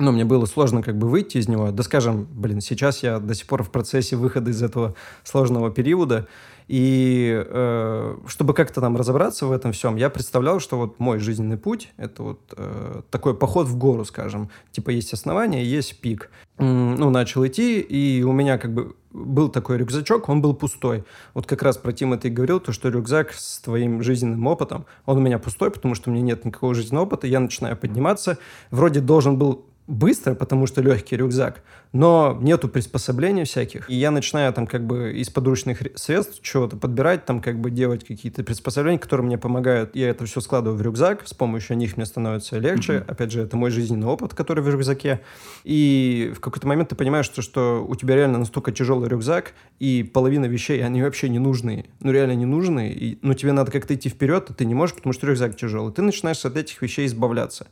[0.01, 1.71] ну, мне было сложно как бы выйти из него.
[1.73, 6.27] Да скажем, блин, сейчас я до сих пор в процессе выхода из этого сложного периода.
[6.71, 11.57] И э, чтобы как-то там разобраться в этом всем, я представлял, что вот мой жизненный
[11.57, 14.51] путь— это вот э, такой поход в гору, скажем.
[14.71, 16.31] Типа есть основание, есть пик.
[16.59, 21.03] Ну, начал идти, и у меня как бы был такой рюкзачок, он был пустой.
[21.35, 25.19] Вот как раз про Тима ты говорил, то, что рюкзак с твоим жизненным опытом, он
[25.19, 28.39] у меня пустой, потому что у меня нет никакого жизненного опыта, я начинаю подниматься.
[28.71, 31.63] Вроде должен был быстро, потому что легкий рюкзак,
[31.93, 33.91] но нету приспособлений всяких.
[33.91, 37.71] И я начинаю там как бы из подручных ре- средств чего-то подбирать, там как бы
[37.71, 39.97] делать какие-то приспособления, которые мне помогают.
[39.97, 43.05] Я это все складываю в рюкзак, с помощью них мне становится легче.
[43.09, 45.21] Опять же, это мой жизненный опыт, который в рюкзаке.
[45.65, 50.05] И в какой-то момент ты понимаешь, что, что у тебя реально настолько тяжелый рюкзак, и
[50.05, 51.87] половина вещей, они вообще не нужны.
[52.01, 52.93] Ну, реально не нужны.
[52.93, 55.93] И, ну, тебе надо как-то идти вперед, а ты не можешь, потому что рюкзак тяжелый.
[55.93, 57.67] Ты начинаешь от этих вещей избавляться.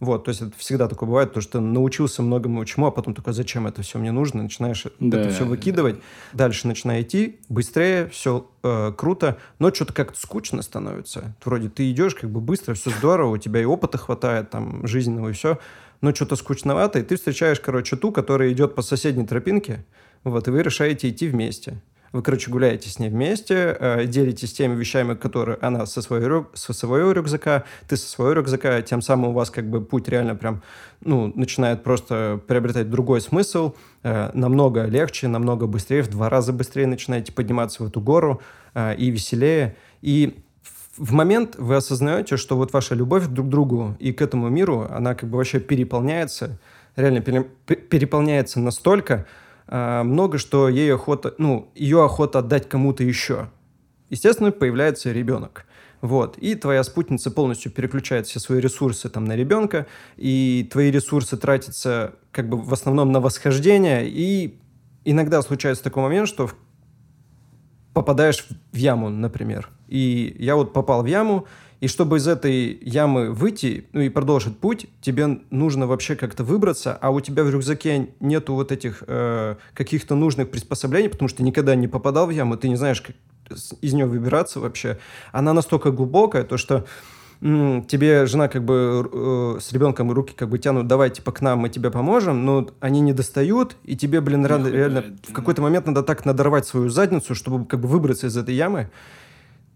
[0.00, 3.14] Вот, то есть это всегда такое бывает, то, что ты научился многому чему, а потом
[3.14, 5.50] такой, зачем это все мне нужно, начинаешь Да, это все да.
[5.50, 5.96] выкидывать,
[6.32, 8.48] дальше начинай идти, быстрее, все
[8.96, 11.34] круто, но что-то как-то скучно становится.
[11.44, 15.30] Вроде ты идешь как бы быстро, все здорово, у тебя и опыта хватает, там, жизненного
[15.30, 15.58] и все,
[16.00, 19.84] но что-то скучновато, и ты встречаешь, короче, ту, которая идет по соседней тропинке,
[20.22, 21.80] вот, и вы решаете идти вместе.
[22.12, 26.72] Вы, короче, гуляете с ней вместе, э, делитесь теми вещами, которые она со своего, со
[26.72, 30.62] своего рюкзака, ты со своего рюкзака, тем самым у вас как бы путь реально прям,
[31.02, 36.86] ну, начинает просто приобретать другой смысл, э, намного легче, намного быстрее, в два раза быстрее
[36.86, 38.40] начинаете подниматься в эту гору
[38.74, 39.76] э, и веселее.
[40.00, 40.38] И
[40.96, 44.86] в момент вы осознаете, что вот ваша любовь друг к другу и к этому миру,
[44.90, 46.58] она как бы вообще переполняется,
[46.96, 49.26] реально пере- пе- переполняется настолько
[49.68, 53.50] а, много, что ей охота, ну, ее охота отдать кому-то еще.
[54.08, 55.66] Естественно, появляется ребенок.
[56.00, 56.38] Вот.
[56.38, 62.14] И твоя спутница полностью переключает все свои ресурсы там на ребенка, и твои ресурсы тратятся
[62.32, 64.58] как бы в основном на восхождение, и
[65.04, 66.50] иногда случается такой момент, что
[67.92, 69.70] попадаешь в яму, например.
[69.88, 71.46] И я вот попал в яму,
[71.80, 76.98] и чтобы из этой ямы выйти, ну и продолжить путь, тебе нужно вообще как-то выбраться,
[77.00, 81.44] а у тебя в рюкзаке нету вот этих э, каких-то нужных приспособлений, потому что ты
[81.44, 83.14] никогда не попадал в яму, ты не знаешь, как
[83.80, 84.98] из нее выбираться вообще.
[85.32, 86.84] Она настолько глубокая, то что
[87.40, 91.60] тебе жена как бы э, с ребенком руки как бы тянут, давай типа к нам,
[91.60, 95.86] мы тебе поможем, но они не достают, и тебе, блин, реально, реально в какой-то момент
[95.86, 98.90] надо так надорвать свою задницу, чтобы как бы выбраться из этой ямы.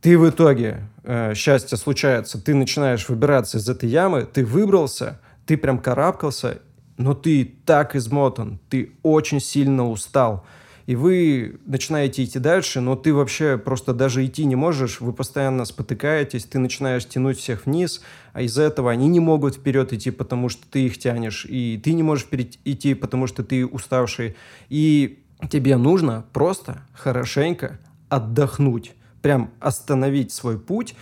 [0.03, 5.57] Ты в итоге, э, счастье случается, ты начинаешь выбираться из этой ямы, ты выбрался, ты
[5.57, 6.59] прям карабкался,
[6.97, 10.45] но ты так измотан, ты очень сильно устал.
[10.87, 15.65] И вы начинаете идти дальше, но ты вообще просто даже идти не можешь, вы постоянно
[15.65, 20.49] спотыкаетесь, ты начинаешь тянуть всех вниз, а из-за этого они не могут вперед идти, потому
[20.49, 24.35] что ты их тянешь, и ты не можешь вперед идти, потому что ты уставший.
[24.69, 27.79] И тебе нужно просто хорошенько
[28.09, 30.95] отдохнуть, прям остановить свой путь,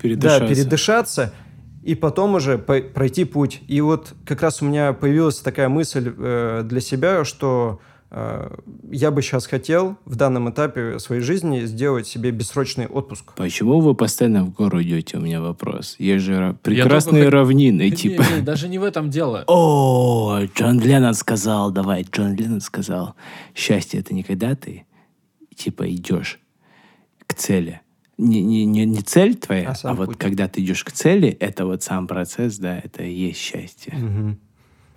[0.00, 0.40] Передышаться.
[0.40, 1.34] да, передышаться,
[1.82, 3.62] и потом уже пройти путь.
[3.68, 7.80] И вот как раз у меня появилась такая мысль э, для себя, что
[8.10, 8.50] э,
[8.90, 13.32] я бы сейчас хотел в данном этапе своей жизни сделать себе бессрочный отпуск.
[13.36, 15.18] Почему вы постоянно в гору идете?
[15.18, 15.94] У меня вопрос.
[15.98, 18.24] Есть же ра- прекрасные только равнины, Не, типа...
[18.34, 19.44] не, даже не в этом дело.
[19.46, 23.14] О, Джон Леннон сказал, давай, Джон Леннон сказал,
[23.54, 24.86] счастье это не когда ты,
[25.54, 26.40] типа, идешь
[27.36, 27.80] цели.
[28.18, 30.18] Не, не, не, не цель твоя, А а, вот путь.
[30.18, 33.92] когда ты идешь к цели, это вот сам процесс, да, это и есть счастье.
[33.94, 34.38] Мгм.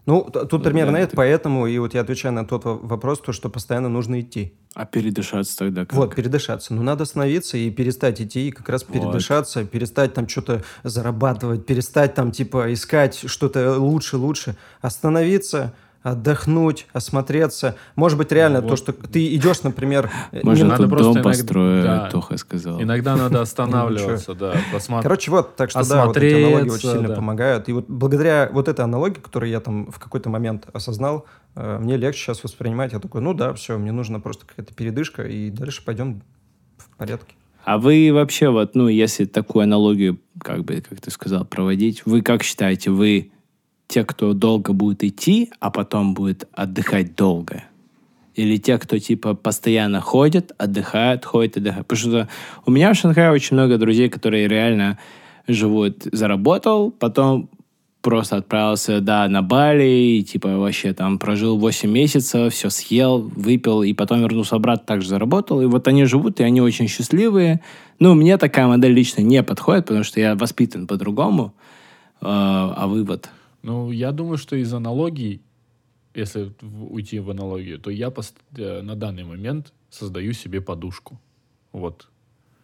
[0.06, 3.20] Ну, тут Ну, примерно это, это- поэтому, и вот я отвечаю на тот во- вопрос,
[3.20, 4.54] то, что постоянно нужно идти.
[4.74, 5.94] А передышаться тогда как?
[5.94, 6.74] Вот, передышаться.
[6.74, 8.94] Ну, надо остановиться и перестать идти, и как раз Вот.
[8.94, 14.56] передышаться, перестать там что-то зарабатывать, перестать там, типа, искать что-то лучше, лучше.
[14.82, 17.76] Остановиться, отдохнуть, осмотреться.
[17.96, 18.78] Может быть, реально то, Вот.
[18.80, 20.10] что ты идешь, например...
[20.32, 22.10] э, Может, не- надо тут просто дом иногда- построю, да.
[22.10, 22.82] Тоха сказал.
[22.82, 25.04] Иногда надо останавливаться, да, посмотреть.
[25.04, 27.16] Короче, вот, так что да, вот эти аналогии очень сильно да.
[27.16, 27.70] помогают.
[27.70, 31.26] И вот благодаря вот этой аналогии, которую я там в какой-то момент осознал,
[31.56, 32.94] э, мне легче сейчас воспринимать.
[32.94, 36.22] Я такой, ну да, все, мне нужна просто какая-то передышка, и дальше пойдем
[36.78, 37.36] в порядке.
[37.66, 42.22] А вы вообще вот, ну, если такую аналогию, как бы, как ты сказал, проводить, вы
[42.22, 43.32] как считаете, вы
[43.90, 47.64] те, кто долго будет идти, а потом будет отдыхать долго?
[48.36, 51.88] Или те, кто, типа, постоянно ходят, отдыхают, ходят, отдыхают?
[51.88, 52.30] Потому что
[52.66, 55.00] у меня в Шанхае очень много друзей, которые реально
[55.48, 57.50] живут, заработал, потом
[58.02, 63.82] просто отправился, да, на Бали, и, типа, вообще там прожил 8 месяцев, все съел, выпил,
[63.82, 65.62] и потом вернулся обратно, также заработал.
[65.62, 67.60] И вот они живут, и они очень счастливые.
[67.98, 71.54] Ну, мне такая модель лично не подходит, потому что я воспитан по-другому.
[72.22, 73.30] А а вы вот...
[73.62, 75.42] Ну, я думаю, что из аналогий,
[76.14, 81.20] если уйти в аналогию, то я пост- э, на данный момент создаю себе подушку.
[81.72, 82.08] Вот.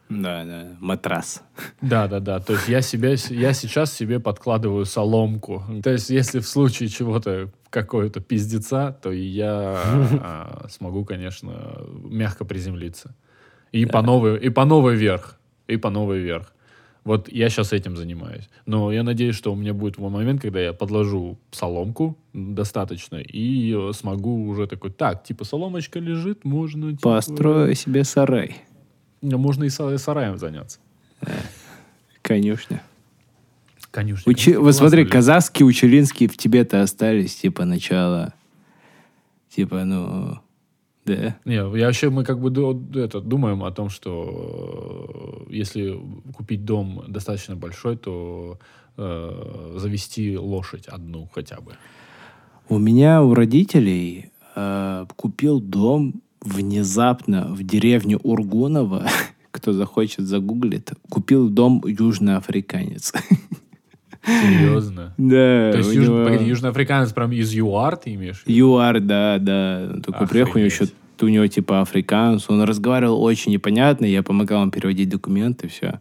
[0.10, 1.42] Да, да, матрас.
[1.82, 2.40] Да, да, да.
[2.40, 5.64] То есть я себя, я сейчас себе подкладываю соломку.
[5.84, 9.52] То есть если в случае чего-то какого-то пиздеца, то я
[10.22, 13.16] а, смогу, конечно, мягко приземлиться.
[13.72, 16.54] И по новой, и по новой вверх, и по новой вверх.
[17.06, 18.50] Вот я сейчас этим занимаюсь.
[18.66, 23.94] Но я надеюсь, что у меня будет момент, когда я подложу соломку достаточно и э,
[23.94, 26.92] смогу уже такой, так, типа соломочка лежит, можно...
[26.92, 28.58] типа, Построю себе сарай.
[29.22, 30.80] Можно и са- сараем заняться.
[32.24, 32.82] Конюшня.
[33.92, 34.32] Конюшня.
[34.34, 38.34] Учи- Вот смотри, казахские, учелинские в тебе-то остались, типа, начала.
[39.50, 40.40] Типа, ну,
[41.06, 41.38] да.
[41.46, 42.50] Не, я вообще мы как бы
[43.00, 46.00] это, думаем о том, что э, если
[46.36, 48.58] купить дом достаточно большой, то
[48.98, 51.74] э, завести лошадь одну хотя бы.
[52.70, 59.08] У меня у родителей э, купил дом внезапно в деревне Ургуново.
[59.52, 60.92] Кто захочет, загуглит.
[61.10, 63.14] Купил дом южноафриканец.
[64.26, 65.14] Серьезно.
[65.18, 68.44] Да, То есть юж- него- погоди, южноафриканец прям из ЮАР ты имеешь?
[68.46, 69.90] ЮАР, да, да.
[70.04, 70.88] Такой приехал, у него еще
[71.22, 72.50] у него типа африканец.
[72.50, 76.00] Он разговаривал очень непонятно, я помогал ему переводить документы, все.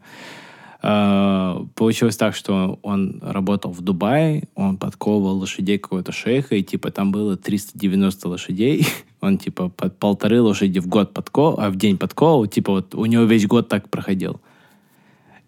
[1.77, 7.11] Получилось так, что он работал в Дубае, он подковывал лошадей какого-то шейха, и типа там
[7.11, 8.87] было 390 лошадей.
[9.23, 13.07] Он типа под полторы лошади в год подков, а в день подковывал, типа вот у
[13.07, 14.39] него весь год так проходил.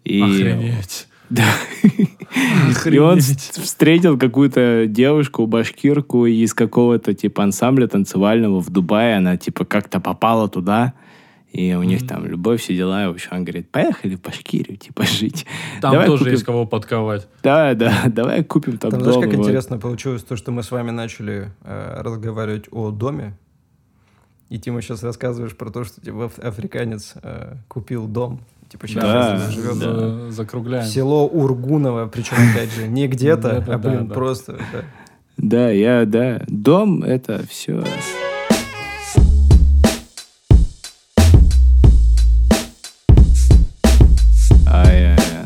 [0.03, 1.09] И Охренеть.
[1.31, 1.45] Да.
[2.85, 9.16] И он встретил какую-то девушку, башкирку из какого-то типа ансамбля танцевального в Дубае.
[9.16, 10.95] Она типа как-то попала туда.
[11.53, 13.05] И у них там любовь, все дела.
[13.05, 15.47] И, в общем, он говорит, поехали в Башкирию, типа, жить.
[15.81, 17.29] Там Давай тоже купим- есть кого подковать.
[17.43, 19.12] Да, да, давай купим там, Там, дом.
[19.12, 19.47] знаешь, как вот.
[19.47, 23.39] интересно получилось то, что мы с вами начали э, разговаривать о доме,
[24.51, 29.03] и Тима сейчас рассказываешь про то, что типа аф- африканец э, купил дом, типа сейчас
[29.05, 29.95] Да, живет да.
[29.99, 30.85] За- Закругляем.
[30.87, 34.59] село Ургуново, причем опять же не где-то, а блин просто.
[35.37, 35.71] да.
[35.71, 36.43] Я, да.
[36.49, 37.85] Дом— это все.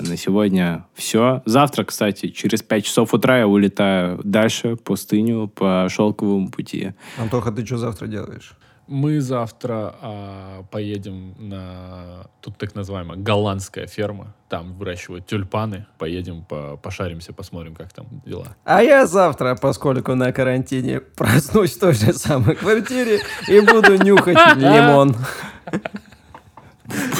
[0.02, 1.42] На сегодня все.
[1.44, 6.92] Завтра, кстати, через 5 часов утра я улетаю дальше, в пустыню, по шелковому пути.
[7.18, 8.54] Антоха, ты что завтра делаешь?
[8.90, 14.34] Мы завтра а, поедем на тут так называемая голландская ферма.
[14.48, 15.86] Там выращивают тюльпаны.
[15.96, 18.56] Поедем, по, пошаримся, посмотрим, как там дела.
[18.64, 24.36] А я завтра, поскольку на карантине, проснусь в той же самой квартире и буду нюхать
[24.56, 25.14] лимон.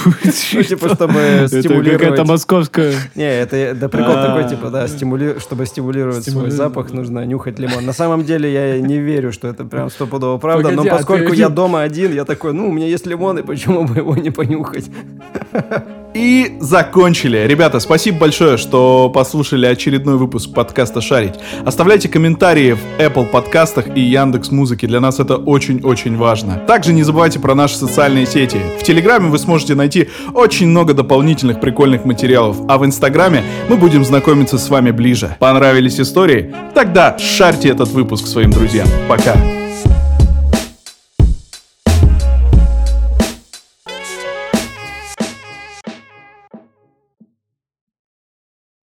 [0.05, 2.29] Ну, типа, чтобы Это какая-то стимулировать...
[2.29, 2.95] московская...
[3.15, 4.27] Не, это да, прикол А.
[4.27, 7.85] такой, типа, да, чтобы стимулировать свой запах, нужно нюхать лимон.
[7.85, 11.49] На самом деле я не верю, что это прям стопудово правда, но а поскольку я
[11.49, 14.91] дома один, я такой, ну, у меня есть лимон, и почему бы его не понюхать?
[16.15, 17.47] И закончили.
[17.47, 21.35] Ребята, спасибо большое, что послушали очередной выпуск подкаста «Шарить».
[21.65, 24.87] Оставляйте комментарии в Apple подкастах и Яндекс Музыке.
[24.87, 26.57] Для нас это очень-очень важно.
[26.67, 28.59] Также не забывайте про наши социальные сети.
[28.81, 34.05] В Телеграме вы сможете найти очень много дополнительных прикольных материалов, а в Инстаграме мы будем
[34.05, 35.37] знакомиться с вами ближе.
[35.39, 36.55] Понравились истории?
[36.75, 38.89] Тогда шарьте этот выпуск своим друзьям.
[39.09, 39.37] Пока.